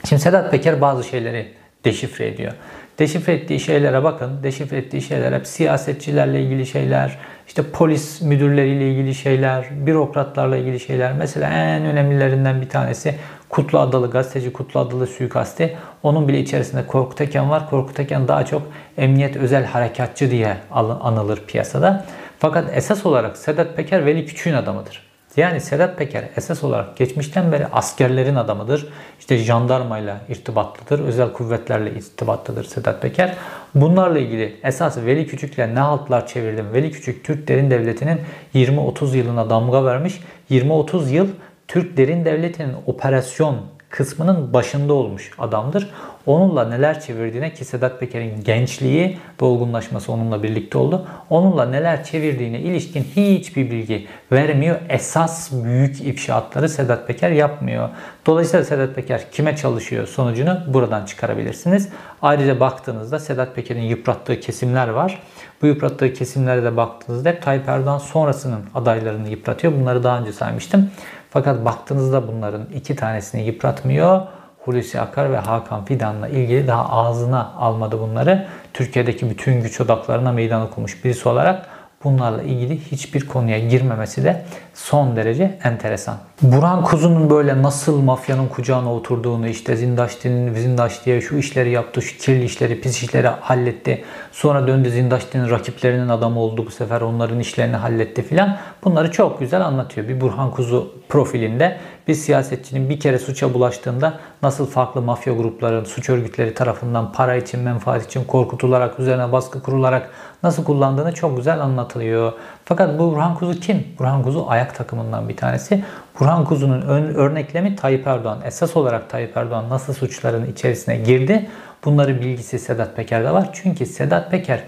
Şimdi 0.10 0.22
Sedat 0.22 0.52
Peker 0.52 0.82
bazı 0.82 1.04
şeyleri 1.04 1.54
deşifre 1.86 2.28
ediyor. 2.28 2.54
Deşifre 3.02 3.34
ettiği 3.34 3.60
şeylere 3.60 4.04
bakın. 4.04 4.44
Deşifre 4.44 4.78
ettiği 4.78 5.02
şeyler 5.02 5.34
hep 5.34 5.48
siyasetçilerle 5.48 6.42
ilgili 6.42 6.66
şeyler, 6.66 7.18
işte 7.48 7.64
polis 7.74 8.22
müdürleriyle 8.22 8.92
ilgili 8.92 9.16
şeyler, 9.16 9.66
bürokratlarla 9.86 10.58
ilgili 10.58 10.80
şeyler. 10.80 11.14
Mesela 11.14 11.48
en 11.50 11.86
önemlilerinden 11.86 12.62
bir 12.62 12.70
tanesi 12.70 13.16
Kutlu 13.50 13.80
Adalı, 13.80 14.12
gazeteci 14.12 14.54
Kutlu 14.54 14.80
Adalı 14.80 15.08
suikasti. 15.08 15.78
Onun 16.04 16.28
bile 16.28 16.40
içerisinde 16.40 16.88
Korkut 16.88 17.22
Eken 17.22 17.50
var. 17.50 17.70
Korkut 17.70 18.00
Eken 18.00 18.28
daha 18.28 18.46
çok 18.46 18.62
emniyet 18.98 19.36
özel 19.36 19.66
harekatçı 19.66 20.32
diye 20.32 20.58
anılır 21.02 21.44
piyasada. 21.48 22.06
Fakat 22.40 22.66
esas 22.74 23.06
olarak 23.06 23.38
Sedat 23.38 23.76
Peker 23.76 24.06
Veli 24.06 24.26
Küçük'ün 24.26 24.54
adamıdır. 24.54 25.11
Yani 25.38 25.62
Sedat 25.62 25.98
Peker 25.98 26.24
esas 26.38 26.64
olarak 26.64 26.98
geçmişten 26.98 27.52
beri 27.52 27.68
askerlerin 27.68 28.36
adamıdır. 28.36 28.88
İşte 29.20 29.38
jandarmayla 29.38 30.22
irtibatlıdır. 30.30 31.06
Özel 31.06 31.34
kuvvetlerle 31.34 31.92
irtibatlıdır 31.92 32.64
Sedat 32.64 33.02
Peker. 33.02 33.36
Bunlarla 33.76 34.20
ilgili 34.20 34.60
esas 34.64 34.98
Veli 34.98 35.28
Küçük'le 35.28 35.58
ne 35.58 35.80
haltlar 35.80 36.28
çevirdim. 36.28 36.74
Veli 36.74 36.92
Küçük 36.92 37.24
Türk 37.24 37.48
Derin 37.48 37.72
Devleti'nin 37.72 38.22
20-30 38.56 39.18
yılına 39.18 39.50
damga 39.50 39.86
vermiş. 39.86 40.20
20-30 40.52 41.10
yıl 41.10 41.28
Türk 41.68 41.98
Derin 41.98 42.26
Devleti'nin 42.26 42.76
operasyon 42.86 43.58
kısmının 43.92 44.54
başında 44.54 44.94
olmuş 44.94 45.32
adamdır. 45.38 45.90
Onunla 46.26 46.70
neler 46.70 47.02
çevirdiğine 47.02 47.54
ki 47.54 47.66
Sedat 47.66 48.00
Peker'in 48.00 48.44
gençliği 48.44 49.18
ve 49.42 49.46
olgunlaşması 49.46 50.12
onunla 50.12 50.44
birlikte 50.44 50.78
oldu. 50.78 51.08
Onunla 51.30 51.66
neler 51.66 52.04
çevirdiğine 52.04 52.60
ilişkin 52.60 53.04
hiçbir 53.04 53.72
bilgi 53.72 54.08
vermiyor. 54.32 54.76
Esas 54.90 55.52
büyük 55.52 56.02
ifşaatları 56.02 56.70
Sedat 56.70 57.08
Peker 57.08 57.32
yapmıyor. 57.32 57.90
Dolayısıyla 58.26 58.66
Sedat 58.66 58.96
Peker 58.96 59.32
kime 59.32 59.56
çalışıyor 59.56 60.08
sonucunu 60.08 60.60
buradan 60.68 61.06
çıkarabilirsiniz. 61.06 61.90
Ayrıca 62.22 62.60
baktığınızda 62.60 63.20
Sedat 63.20 63.56
Peker'in 63.56 63.82
yıprattığı 63.82 64.40
kesimler 64.40 64.88
var. 64.88 65.20
Bu 65.62 65.68
yıprattığı 65.68 66.14
kesimlere 66.14 66.64
de 66.64 66.78
baktığınızda 66.78 67.30
hep 67.30 67.42
Tayyip 67.42 67.70
Erdoğan 67.70 67.98
sonrasının 67.98 68.62
adaylarını 68.76 69.30
yıpratıyor. 69.30 69.74
Bunları 69.74 70.04
daha 70.04 70.20
önce 70.20 70.34
saymıştım. 70.34 70.92
Fakat 71.34 71.66
baktığınızda 71.66 72.28
bunların 72.28 72.66
iki 72.76 72.96
tanesini 72.96 73.42
yıpratmıyor. 73.42 74.22
Hulusi 74.66 75.00
Akar 75.00 75.32
ve 75.32 75.38
Hakan 75.38 75.86
Fidan'la 75.86 76.28
ilgili 76.28 76.68
daha 76.68 76.90
ağzına 76.90 77.54
almadı 77.58 78.00
bunları. 78.00 78.48
Türkiye'deki 78.74 79.30
bütün 79.30 79.62
güç 79.62 79.82
odaklarına 79.82 80.32
meydan 80.32 80.62
okumuş 80.62 81.06
birisi 81.06 81.30
olarak 81.30 81.66
bunlarla 82.04 82.42
ilgili 82.42 82.80
hiçbir 82.80 83.28
konuya 83.28 83.60
girmemesi 83.60 84.24
de 84.24 84.46
son 84.82 85.16
derece 85.16 85.58
enteresan. 85.64 86.18
Burhan 86.42 86.84
Kuzu'nun 86.84 87.30
böyle 87.30 87.62
nasıl 87.62 88.02
mafyanın 88.02 88.48
kucağına 88.48 88.94
oturduğunu 88.94 89.48
işte 89.48 89.76
Zindaşti'nin 89.76 90.54
Zindaşti'ye 90.54 91.22
şu 91.22 91.36
işleri 91.38 91.72
yaptı, 91.72 92.02
şu 92.02 92.18
kirli 92.18 92.44
işleri, 92.44 92.82
pis 92.82 93.04
işleri 93.04 93.28
halletti. 93.28 94.04
Sonra 94.32 94.68
döndü 94.68 94.90
Zindaşti'nin 94.90 95.50
rakiplerinin 95.50 96.10
adamı 96.10 96.40
oldu 96.40 96.66
bu 96.66 96.72
sefer 96.72 97.02
onların 97.02 97.40
işlerini 97.40 97.76
halletti 97.76 98.22
filan. 98.24 98.58
Bunları 98.84 99.12
çok 99.12 99.40
güzel 99.40 99.66
anlatıyor. 99.66 100.08
Bir 100.08 100.22
Burhan 100.22 100.52
Kuzu 100.52 100.92
profilinde 101.10 101.78
bir 102.08 102.14
siyasetçinin 102.14 102.90
bir 102.90 103.00
kere 103.00 103.20
suça 103.20 103.54
bulaştığında 103.54 104.20
nasıl 104.42 104.66
farklı 104.66 105.02
mafya 105.02 105.34
grupları, 105.34 105.86
suç 105.86 106.10
örgütleri 106.10 106.54
tarafından 106.54 107.12
para 107.12 107.36
için, 107.36 107.60
menfaat 107.60 108.06
için 108.06 108.24
korkutularak, 108.24 109.00
üzerine 109.00 109.32
baskı 109.32 109.64
kurularak 109.64 110.10
nasıl 110.44 110.64
kullandığını 110.64 111.14
çok 111.14 111.38
güzel 111.38 111.60
anlatılıyor. 111.60 112.34
Fakat 112.72 113.00
bu 113.00 113.12
Burhan 113.12 113.36
Kuzu 113.36 113.60
kim? 113.60 113.88
Burhan 114.00 114.24
Kuzu 114.24 114.46
ayak 114.48 114.76
takımından 114.76 115.30
bir 115.30 115.38
tanesi. 115.38 115.84
Burhan 116.20 116.46
Kuzu'nun 116.46 116.82
örneklemi 117.16 117.76
Tayyip 117.76 118.08
Erdoğan. 118.08 118.40
Esas 118.46 118.78
olarak 118.78 119.10
Tayyip 119.10 119.38
Erdoğan 119.38 119.70
nasıl 119.70 119.94
suçların 119.94 120.52
içerisine 120.52 120.98
girdi? 120.98 121.50
Bunları 121.86 122.22
bilgisi 122.22 122.60
Sedat 122.60 122.96
Peker'de 122.96 123.32
var. 123.32 123.50
Çünkü 123.54 123.86
Sedat 123.86 124.32
Peker 124.32 124.64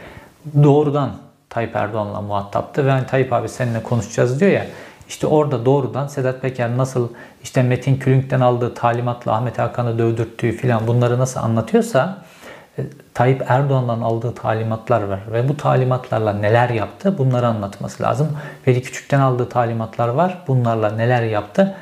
doğrudan 0.63 1.11
Tayyip 1.49 1.75
Erdoğan'la 1.75 2.21
muhataptı 2.21 2.85
ve 2.85 2.91
hani 2.91 3.05
Tayyip 3.05 3.33
abi 3.33 3.49
seninle 3.49 3.83
konuşacağız 3.83 4.39
diyor 4.39 4.51
ya. 4.51 4.65
İşte 5.07 5.27
orada 5.27 5.65
doğrudan 5.65 6.07
Sedat 6.07 6.41
Peker 6.41 6.77
nasıl 6.77 7.09
işte 7.43 7.63
Metin 7.63 7.95
Külünk'ten 7.95 8.41
aldığı 8.41 8.73
talimatla 8.73 9.33
Ahmet 9.33 9.59
Hakan'ı 9.59 9.99
dövdürttüğü 9.99 10.51
filan 10.51 10.87
bunları 10.87 11.19
nasıl 11.19 11.39
anlatıyorsa 11.39 12.17
Tayyip 13.13 13.43
Erdoğan'dan 13.47 14.01
aldığı 14.01 14.35
talimatlar 14.35 15.03
var 15.03 15.19
ve 15.31 15.49
bu 15.49 15.57
talimatlarla 15.57 16.33
neler 16.33 16.69
yaptı 16.69 17.17
bunları 17.17 17.47
anlatması 17.47 18.03
lazım. 18.03 18.27
Veli 18.67 18.81
Küçük'ten 18.81 19.19
aldığı 19.19 19.49
talimatlar 19.49 20.07
var. 20.07 20.43
Bunlarla 20.47 20.89
neler 20.89 21.23
yaptı? 21.23 21.75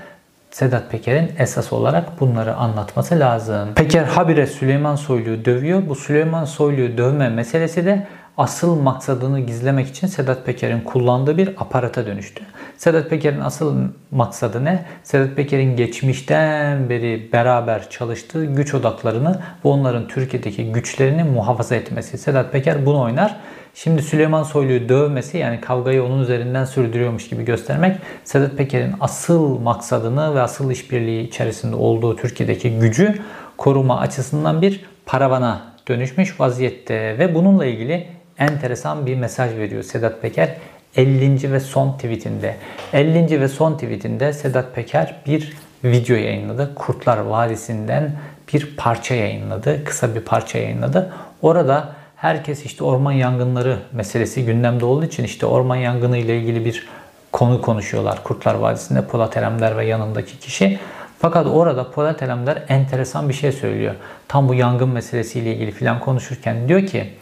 Sedat 0.52 0.92
Peker'in 0.92 1.32
esas 1.38 1.74
olarak 1.74 2.20
bunları 2.20 2.56
anlatması 2.56 3.20
lazım. 3.20 3.74
Peker 3.76 4.04
habire 4.04 4.48
Süleyman 4.48 4.96
Soylu'yu 4.96 5.46
dövüyor. 5.46 5.82
Bu 5.90 5.96
Süleyman 5.96 6.46
Soylu'yu 6.46 6.98
dövme 6.98 7.30
meselesi 7.30 7.86
de 7.86 8.08
asıl 8.42 8.82
maksadını 8.82 9.40
gizlemek 9.40 9.88
için 9.88 10.08
Sedat 10.08 10.46
Peker'in 10.46 10.82
kullandığı 10.82 11.38
bir 11.38 11.50
aparata 11.58 12.06
dönüştü. 12.06 12.44
Sedat 12.78 13.10
Peker'in 13.10 13.40
asıl 13.40 13.78
maksadı 14.12 14.66
ne? 14.66 14.86
Sedat 15.04 15.36
Peker'in 15.36 15.76
geçmişten 15.76 16.90
beri 16.90 17.30
beraber 17.34 17.90
çalıştığı 17.90 18.46
güç 18.46 18.74
odaklarını 18.74 19.42
ve 19.66 19.70
onların 19.70 20.08
Türkiye'deki 20.08 20.72
güçlerini 20.72 21.24
muhafaza 21.24 21.76
etmesi. 21.76 22.18
Sedat 22.18 22.52
Peker 22.52 22.86
bunu 22.86 23.02
oynar. 23.02 23.38
Şimdi 23.74 24.02
Süleyman 24.02 24.44
Soylu'yu 24.44 24.90
dövmesi 24.90 25.38
yani 25.38 25.62
kavgayı 25.62 26.04
onun 26.04 26.22
üzerinden 26.22 26.66
sürdürüyormuş 26.66 27.30
gibi 27.30 27.46
göstermek 27.46 27.98
Sedat 28.24 28.58
Peker'in 28.58 28.96
asıl 29.00 29.60
maksadını 29.60 30.36
ve 30.36 30.42
asıl 30.42 30.72
işbirliği 30.72 31.28
içerisinde 31.28 31.76
olduğu 31.76 32.16
Türkiye'deki 32.16 32.80
gücü 32.80 33.22
koruma 33.58 34.00
açısından 34.00 34.62
bir 34.62 34.86
paravana 35.06 35.62
dönüşmüş 35.88 36.40
vaziyette 36.40 37.18
ve 37.20 37.36
bununla 37.36 37.66
ilgili 37.66 38.21
enteresan 38.38 39.06
bir 39.06 39.16
mesaj 39.16 39.58
veriyor 39.58 39.84
Sedat 39.84 40.22
Peker 40.22 40.56
50. 40.96 41.52
ve 41.52 41.60
son 41.60 41.94
tweetinde. 41.94 42.56
50. 42.94 43.42
ve 43.42 43.48
son 43.48 43.74
tweetinde 43.74 44.34
Sedat 44.34 44.76
Peker 44.76 45.16
bir 45.28 45.54
video 45.84 46.16
yayınladı. 46.16 46.76
Kurtlar 46.76 47.18
Vadisi'nden 47.18 48.12
bir 48.54 48.76
parça 48.78 49.16
yayınladı. 49.16 49.84
Kısa 49.84 50.16
bir 50.16 50.22
parça 50.22 50.58
yayınladı. 50.58 51.14
Orada 51.42 51.90
herkes 52.16 52.66
işte 52.66 52.84
orman 52.84 53.12
yangınları 53.12 53.80
meselesi 53.92 54.46
gündemde 54.46 54.86
olduğu 54.86 55.06
için 55.06 55.24
işte 55.24 55.46
orman 55.46 55.76
yangını 55.76 56.18
ile 56.18 56.38
ilgili 56.38 56.66
bir 56.66 56.88
konu 57.32 57.62
konuşuyorlar. 57.62 58.24
Kurtlar 58.24 58.56
Vadisi'nde 58.56 59.06
Polat 59.06 59.38
Alemdar 59.38 59.78
ve 59.78 59.86
yanındaki 59.86 60.40
kişi. 60.40 60.80
Fakat 61.20 61.48
orada 61.48 61.92
Polat 61.92 62.24
Alemdar 62.24 62.64
enteresan 62.68 63.30
bir 63.30 63.34
şey 63.34 63.52
söylüyor. 63.52 63.96
Tam 64.28 64.50
bu 64.50 64.54
yangın 64.54 64.90
meselesiyle 64.90 65.56
ilgili 65.56 65.72
filan 65.72 66.00
konuşurken 66.00 66.68
diyor 66.68 66.86
ki 66.86 67.14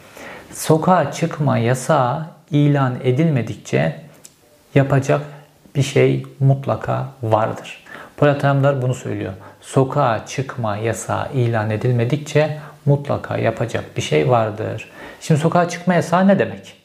sokağa 0.52 1.12
çıkma 1.12 1.58
yasağı 1.58 2.26
ilan 2.50 2.94
edilmedikçe 3.04 4.00
yapacak 4.74 5.20
bir 5.76 5.82
şey 5.82 6.26
mutlaka 6.40 7.08
vardır. 7.22 7.84
Polat 8.16 8.44
Alemdar 8.44 8.82
bunu 8.82 8.94
söylüyor. 8.94 9.32
Sokağa 9.60 10.26
çıkma 10.26 10.76
yasağı 10.76 11.32
ilan 11.32 11.70
edilmedikçe 11.70 12.58
mutlaka 12.86 13.36
yapacak 13.36 13.84
bir 13.96 14.02
şey 14.02 14.30
vardır. 14.30 14.90
Şimdi 15.20 15.40
sokağa 15.40 15.68
çıkma 15.68 15.94
yasağı 15.94 16.28
ne 16.28 16.38
demek? 16.38 16.76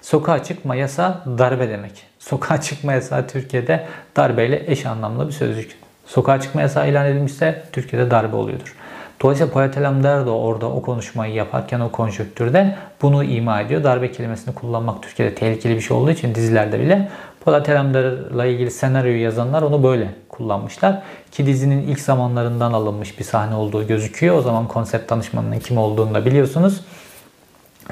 Sokağa 0.00 0.42
çıkma 0.44 0.74
yasağı 0.74 1.38
darbe 1.38 1.68
demek. 1.68 2.06
Sokağa 2.18 2.60
çıkma 2.60 2.92
yasağı 2.92 3.28
Türkiye'de 3.28 3.86
darbeyle 4.16 4.62
eş 4.66 4.86
anlamlı 4.86 5.26
bir 5.28 5.32
sözcük. 5.32 5.76
Sokağa 6.06 6.40
çıkma 6.40 6.60
yasağı 6.60 6.88
ilan 6.88 7.06
edilmişse 7.06 7.62
Türkiye'de 7.72 8.10
darbe 8.10 8.36
oluyordur. 8.36 8.76
Dolayısıyla 9.22 9.52
Polat 9.52 9.78
Alemdar 9.78 10.26
da 10.26 10.30
orada 10.30 10.66
o 10.66 10.82
konuşmayı 10.82 11.34
yaparken 11.34 11.80
o 11.80 11.92
konjonktürde 11.92 12.76
bunu 13.02 13.24
ima 13.24 13.60
ediyor. 13.60 13.84
Darbe 13.84 14.12
kelimesini 14.12 14.54
kullanmak 14.54 15.02
Türkiye'de 15.02 15.34
tehlikeli 15.34 15.76
bir 15.76 15.80
şey 15.80 15.96
olduğu 15.96 16.10
için 16.10 16.34
dizilerde 16.34 16.80
bile 16.80 17.08
Polat 17.44 17.68
Alemdar'la 17.68 18.46
ilgili 18.46 18.70
senaryoyu 18.70 19.22
yazanlar 19.22 19.62
onu 19.62 19.82
böyle 19.82 20.08
kullanmışlar. 20.28 21.02
Ki 21.30 21.46
dizinin 21.46 21.82
ilk 21.88 22.00
zamanlarından 22.00 22.72
alınmış 22.72 23.18
bir 23.18 23.24
sahne 23.24 23.54
olduğu 23.54 23.86
gözüküyor. 23.86 24.36
O 24.36 24.42
zaman 24.42 24.68
konsept 24.68 25.10
danışmanının 25.10 25.58
kim 25.58 25.78
olduğunu 25.78 26.14
da 26.14 26.26
biliyorsunuz. 26.26 26.80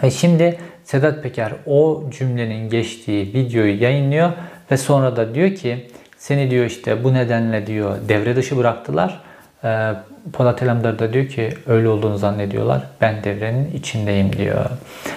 Ve 0.02 0.10
şimdi 0.10 0.58
Sedat 0.84 1.22
Peker 1.22 1.52
o 1.66 2.04
cümlenin 2.10 2.70
geçtiği 2.70 3.34
videoyu 3.34 3.82
yayınlıyor 3.82 4.30
ve 4.70 4.76
sonra 4.76 5.16
da 5.16 5.34
diyor 5.34 5.54
ki 5.54 5.90
seni 6.18 6.50
diyor 6.50 6.64
işte 6.64 7.04
bu 7.04 7.14
nedenle 7.14 7.66
diyor 7.66 7.96
devre 8.08 8.36
dışı 8.36 8.56
bıraktılar 8.56 9.29
e, 9.64 9.92
Polat 10.32 10.62
Alemdar 10.62 10.98
da 10.98 11.12
diyor 11.12 11.28
ki 11.28 11.50
öyle 11.66 11.88
olduğunu 11.88 12.18
zannediyorlar. 12.18 12.82
Ben 13.00 13.24
devrenin 13.24 13.70
içindeyim 13.74 14.32
diyor. 14.32 14.64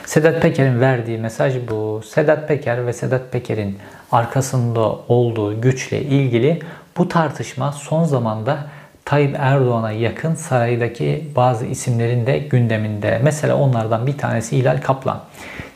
Sedat 0.06 0.42
Peker'in 0.42 0.82
verdiği 0.82 1.18
mesaj 1.18 1.54
bu. 1.70 2.02
Sedat 2.06 2.48
Peker 2.48 2.88
ve 2.88 2.94
Sedat 2.94 3.32
Peker'in 3.32 3.78
arkasında 4.12 4.82
olduğu 5.08 5.62
güçle 5.62 6.02
ilgili 6.02 6.60
bu 6.98 7.08
tartışma 7.08 7.72
son 7.72 8.04
zamanda 8.04 8.58
Tayyip 9.06 9.36
Erdoğan'a 9.40 9.92
yakın 9.92 10.36
saraydaki 10.36 11.28
bazı 11.36 11.66
isimlerin 11.66 12.26
de 12.26 12.38
gündeminde. 12.38 13.20
Mesela 13.24 13.56
onlardan 13.56 14.08
bir 14.08 14.18
tanesi 14.18 14.58
Hilal 14.58 14.82
Kaplan. 14.82 15.22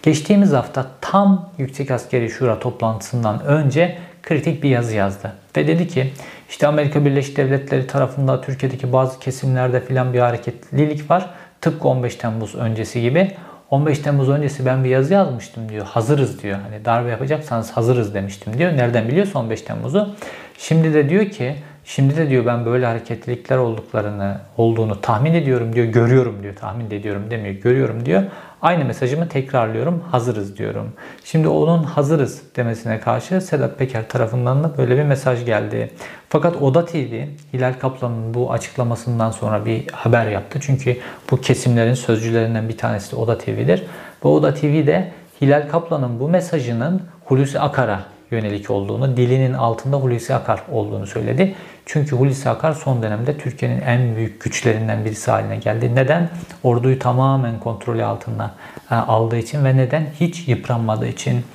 Geçtiğimiz 0.04 0.52
hafta 0.52 0.86
tam 1.02 1.50
Yüksek 1.58 1.92
Askeri 1.92 2.30
Şura 2.30 2.60
toplantısından 2.60 3.44
önce 3.46 3.98
kritik 4.24 4.64
bir 4.64 4.70
yazı 4.70 4.96
yazdı. 4.96 5.34
Ve 5.58 5.68
dedi 5.68 5.88
ki 5.88 6.14
işte 6.50 6.68
Amerika 6.68 7.06
Birleşik 7.06 7.38
Devletleri 7.38 7.88
tarafında 7.88 8.42
Türkiye'deki 8.42 8.94
bazı 8.94 9.20
kesimlerde 9.20 9.80
filan 9.80 10.14
bir 10.14 10.20
hareketlilik 10.20 11.12
var. 11.12 11.30
Tıpkı 11.62 11.88
15 11.88 12.16
Temmuz 12.16 12.56
öncesi 12.56 13.02
gibi. 13.02 13.32
15 13.70 14.00
Temmuz 14.00 14.30
öncesi 14.30 14.66
ben 14.66 14.84
bir 14.84 14.90
yazı 14.90 15.14
yazmıştım 15.14 15.70
diyor. 15.70 15.86
Hazırız 15.86 16.44
diyor. 16.44 16.60
Hani 16.60 16.86
darbe 16.86 17.10
yapacaksanız 17.10 17.72
hazırız 17.72 18.14
demiştim 18.14 18.58
diyor. 18.58 18.78
Nereden 18.78 19.08
biliyorsa 19.08 19.40
15 19.40 19.62
Temmuz'u. 19.62 20.16
Şimdi 20.58 20.94
de 20.94 21.10
diyor 21.10 21.26
ki 21.26 21.56
Şimdi 21.90 22.18
de 22.18 22.30
diyor 22.30 22.46
ben 22.46 22.66
böyle 22.66 22.86
hareketlilikler 22.86 23.58
olduklarını 23.58 24.38
olduğunu 24.58 25.02
tahmin 25.02 25.34
ediyorum 25.34 25.74
diyor. 25.74 25.86
Görüyorum 25.86 26.44
diyor. 26.44 26.56
Tahmin 26.56 26.86
ediyorum 26.86 27.24
demiyor. 27.32 27.56
Görüyorum 27.56 28.06
diyor. 28.06 28.24
Aynı 28.62 28.86
mesajımı 28.86 29.30
tekrarlıyorum. 29.30 30.04
Hazırız 30.12 30.58
diyorum. 30.58 30.94
Şimdi 31.24 31.48
onun 31.48 31.84
hazırız 31.84 32.42
demesine 32.56 33.00
karşı 33.00 33.42
Sedat 33.42 33.80
Peker 33.80 34.10
tarafından 34.10 34.64
da 34.64 34.78
böyle 34.78 34.98
bir 34.98 35.04
mesaj 35.04 35.46
geldi. 35.46 35.92
Fakat 36.30 36.56
Oda 36.56 36.86
TV 36.86 37.26
Hilal 37.54 37.74
Kaplan'ın 37.80 38.34
bu 38.34 38.52
açıklamasından 38.52 39.32
sonra 39.32 39.66
bir 39.66 39.88
haber 39.92 40.28
yaptı. 40.28 40.60
Çünkü 40.62 40.98
bu 41.32 41.42
kesimlerin 41.42 41.94
sözcülerinden 41.94 42.70
bir 42.70 42.78
tanesi 42.78 43.12
de 43.12 43.16
Oda 43.16 43.38
TV'dir. 43.38 43.84
Ve 44.26 44.28
Oda 44.28 44.54
TV 44.54 44.88
de 44.88 45.12
Hilal 45.42 45.70
Kaplan'ın 45.70 46.20
bu 46.20 46.30
mesajının 46.30 47.02
Hulusi 47.26 47.60
Akar'a 47.60 48.17
yönelik 48.32 48.70
olduğunu, 48.70 49.18
dilinin 49.18 49.54
altında 49.54 49.98
Hulusi 49.98 50.36
Akar 50.36 50.62
olduğunu 50.72 51.08
söyledi. 51.08 51.56
Çünkü 51.86 52.16
Hulusi 52.16 52.50
Akar 52.50 52.74
son 52.74 53.04
dönemde 53.04 53.38
Türkiye'nin 53.38 53.82
en 53.82 54.16
büyük 54.16 54.42
güçlerinden 54.42 55.06
birisi 55.06 55.32
haline 55.32 55.58
geldi. 55.58 55.96
Neden? 55.96 56.30
Orduyu 56.64 57.00
tamamen 57.00 57.60
kontrolü 57.60 58.04
altında 58.04 58.52
e, 58.92 58.96
aldığı 58.96 59.38
için 59.38 59.66
ve 59.66 59.78
neden? 59.78 60.08
Hiç 60.20 60.48
yıpranmadığı 60.48 61.08
için. 61.08 61.46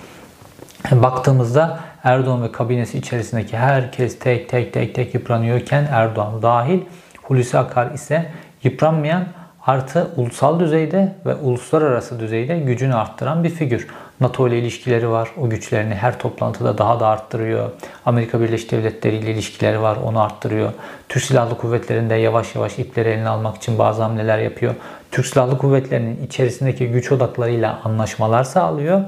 Baktığımızda 0.92 1.80
Erdoğan 2.04 2.42
ve 2.42 2.52
kabinesi 2.52 2.98
içerisindeki 2.98 3.56
herkes 3.56 4.18
tek 4.18 4.48
tek 4.48 4.72
tek 4.72 4.94
tek 4.94 5.14
yıpranıyorken 5.14 5.88
Erdoğan 5.90 6.42
dahil 6.42 6.80
Hulusi 7.22 7.58
Akar 7.58 7.90
ise 7.90 8.30
yıpranmayan 8.62 9.26
artı 9.66 10.10
ulusal 10.16 10.60
düzeyde 10.60 11.12
ve 11.26 11.34
uluslararası 11.34 12.20
düzeyde 12.20 12.58
gücünü 12.58 12.94
arttıran 12.94 13.44
bir 13.44 13.50
figür. 13.50 13.88
NATO 14.20 14.48
ile 14.48 14.58
ilişkileri 14.58 15.10
var. 15.10 15.28
O 15.40 15.50
güçlerini 15.50 15.94
her 15.94 16.18
toplantıda 16.18 16.78
daha 16.78 17.00
da 17.00 17.06
arttırıyor. 17.06 17.70
Amerika 18.06 18.40
Birleşik 18.40 18.70
Devletleri 18.72 19.16
ile 19.16 19.30
ilişkileri 19.30 19.82
var. 19.82 19.98
Onu 20.04 20.20
arttırıyor. 20.20 20.72
Türk 21.08 21.24
Silahlı 21.24 21.58
Kuvvetleri'nde 21.58 22.14
yavaş 22.14 22.54
yavaş 22.54 22.78
ipleri 22.78 23.08
eline 23.08 23.28
almak 23.28 23.56
için 23.56 23.78
bazı 23.78 24.02
hamleler 24.02 24.38
yapıyor. 24.38 24.74
Türk 25.10 25.26
Silahlı 25.26 25.58
Kuvvetleri'nin 25.58 26.26
içerisindeki 26.26 26.88
güç 26.88 27.12
odaklarıyla 27.12 27.80
anlaşmalar 27.84 28.44
sağlıyor. 28.44 29.00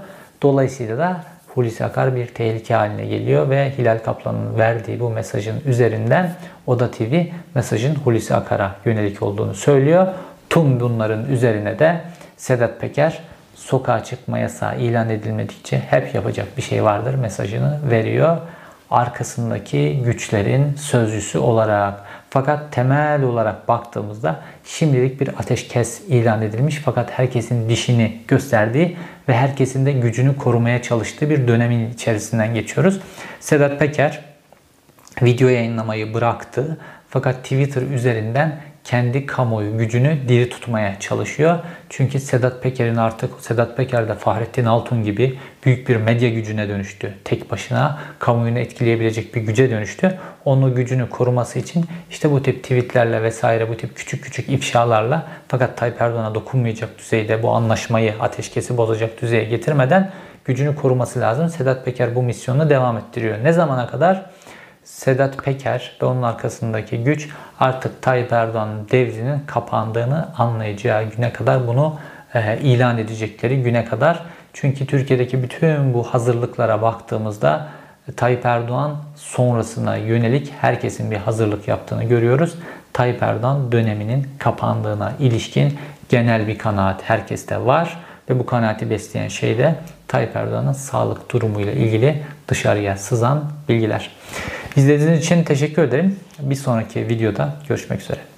Dolayısıyla 0.43 0.99
da 0.99 1.21
Hulusi 1.55 1.85
Akar 1.85 2.17
bir 2.17 2.27
tehlike 2.27 2.75
haline 2.75 3.07
geliyor 3.07 3.51
ve 3.51 3.73
Hilal 3.79 3.99
Kaplan'ın 4.05 4.59
verdiği 4.59 5.01
bu 5.01 5.11
mesajın 5.11 5.61
üzerinden 5.67 6.35
Oda 6.67 6.91
TV 6.91 7.25
mesajın 7.55 7.95
Hulusi 7.95 8.35
Akar'a 8.35 8.77
yönelik 8.85 9.23
olduğunu 9.23 9.55
söylüyor. 9.55 10.07
Tüm 10.55 10.81
bunların 10.81 11.27
üzerine 11.27 11.79
de 11.79 12.01
Sedat 12.37 12.81
Peker 12.81 13.19
sokağa 13.55 14.05
çıkma 14.05 14.39
yasağı 14.39 14.79
ilan 14.81 15.11
edilmedikçe 15.11 15.79
hep 15.79 16.15
yapacak 16.15 16.57
bir 16.57 16.63
şey 16.63 16.85
vardır 16.85 17.15
mesajını 17.15 17.81
veriyor. 17.91 18.37
Arkasındaki 18.91 20.03
güçlerin 20.05 20.75
sözcüsü 20.75 21.39
olarak. 21.39 22.01
Fakat 22.31 22.73
temel 22.73 23.23
olarak 23.23 23.69
baktığımızda 23.69 24.41
şimdilik 24.65 25.21
bir 25.21 25.29
ateşkes 25.29 26.01
ilan 26.01 26.43
edilmiş 26.43 26.83
fakat 26.85 27.11
herkesin 27.11 27.69
dişini 27.69 28.21
gösterdiği 28.29 28.97
ve 29.29 29.37
herkesin 29.37 29.87
de 29.87 29.93
gücünü 29.93 30.37
korumaya 30.37 30.83
çalıştığı 30.83 31.31
bir 31.31 31.49
dönemin 31.49 31.91
içerisinden 31.91 32.55
geçiyoruz. 32.55 33.01
Sedat 33.41 33.79
Peker 33.79 34.25
video 35.23 35.49
yayınlamayı 35.49 36.15
bıraktı 36.15 36.79
fakat 37.09 37.43
Twitter 37.43 37.83
üzerinden 37.83 38.61
kendi 38.85 39.27
kamuoyu 39.27 39.79
gücünü 39.79 40.19
diri 40.29 40.51
tutmaya 40.51 41.01
çalışıyor. 41.01 41.59
Çünkü 41.91 42.21
Sedat 42.21 42.63
Peker'in 42.63 42.97
artık 42.97 43.41
Sedat 43.41 43.77
Peker 43.77 44.09
de 44.09 44.15
Fahrettin 44.15 44.65
Altun 44.65 45.05
gibi 45.05 45.39
büyük 45.65 45.89
bir 45.89 45.97
medya 45.97 46.31
gücüne 46.31 46.69
dönüştü. 46.69 47.15
Tek 47.25 47.51
başına 47.51 47.99
kamuoyunu 48.19 48.59
etkileyebilecek 48.59 49.35
bir 49.35 49.41
güce 49.41 49.71
dönüştü. 49.71 50.19
Onun 50.45 50.75
gücünü 50.75 51.09
koruması 51.09 51.59
için 51.59 51.85
işte 52.11 52.31
bu 52.31 52.43
tip 52.43 52.63
tweetlerle 52.63 53.23
vesaire 53.23 53.69
bu 53.69 53.77
tip 53.77 53.97
küçük 53.97 54.25
küçük 54.25 54.49
ifşalarla 54.49 55.27
fakat 55.49 55.77
Tayyip 55.77 56.03
Erdoğan'a 56.03 56.35
dokunmayacak 56.35 56.99
düzeyde 56.99 57.43
bu 57.43 57.51
anlaşmayı 57.51 58.15
ateşkesi 58.21 58.77
bozacak 58.77 59.23
düzeye 59.23 59.45
getirmeden 59.45 60.11
gücünü 60.45 60.77
koruması 60.77 61.21
lazım. 61.21 61.49
Sedat 61.49 61.85
Peker 61.85 62.15
bu 62.15 62.23
misyonunu 62.23 62.71
devam 62.71 62.97
ettiriyor. 62.97 63.45
Ne 63.45 63.53
zamana 63.53 63.87
kadar? 63.87 64.34
Sedat 64.85 65.45
Peker 65.45 65.93
ve 66.03 66.07
onun 66.07 66.23
arkasındaki 66.23 67.05
güç 67.05 67.29
artık 67.61 68.03
Tayyip 68.03 68.33
Erdoğan'ın 68.33 68.89
devrinin 68.91 69.41
kapandığını 69.47 70.29
anlayacağı 70.39 71.05
güne 71.05 71.33
kadar 71.33 71.67
bunu 71.67 71.99
e, 72.35 72.59
ilan 72.59 72.99
edecekleri 72.99 73.63
güne 73.63 73.85
kadar. 73.85 74.23
Çünkü 74.53 74.87
Türkiye'deki 74.87 75.43
bütün 75.43 75.95
bu 75.95 76.03
hazırlıklara 76.03 76.83
baktığımızda 76.83 77.69
e, 78.09 78.13
Tayyip 78.13 78.47
Erdoğan 78.47 78.97
sonrasına 79.17 79.97
yönelik 79.97 80.53
herkesin 80.61 81.11
bir 81.11 81.17
hazırlık 81.17 81.69
yaptığını 81.69 82.05
görüyoruz. 82.05 82.55
Tayyip 82.93 83.23
Erdoğan 83.23 83.73
döneminin 83.73 84.27
kapandığına 84.39 85.13
ilişkin 85.19 85.79
genel 86.09 86.47
bir 86.47 86.59
kanaat 86.59 87.03
herkeste 87.03 87.67
var 87.67 87.99
ve 88.31 88.39
bu 88.39 88.47
kanaati 88.47 88.91
besleyen 88.91 89.29
şey 89.29 89.59
de 89.59 89.75
Tayyip 90.09 90.37
Erdoğan'ın 90.37 90.73
sağlık 90.73 91.31
durumuyla 91.31 91.73
ilgili 91.73 92.23
dışarıya 92.49 92.97
sızan 92.97 93.45
bilgiler. 93.69 94.11
İzlediğiniz 94.77 95.19
için 95.19 95.45
teşekkür 95.45 95.83
ederim. 95.83 96.17
Bir 96.41 96.55
sonraki 96.55 97.09
videoda 97.09 97.57
görüşmek 97.69 98.01
üzere. 98.01 98.34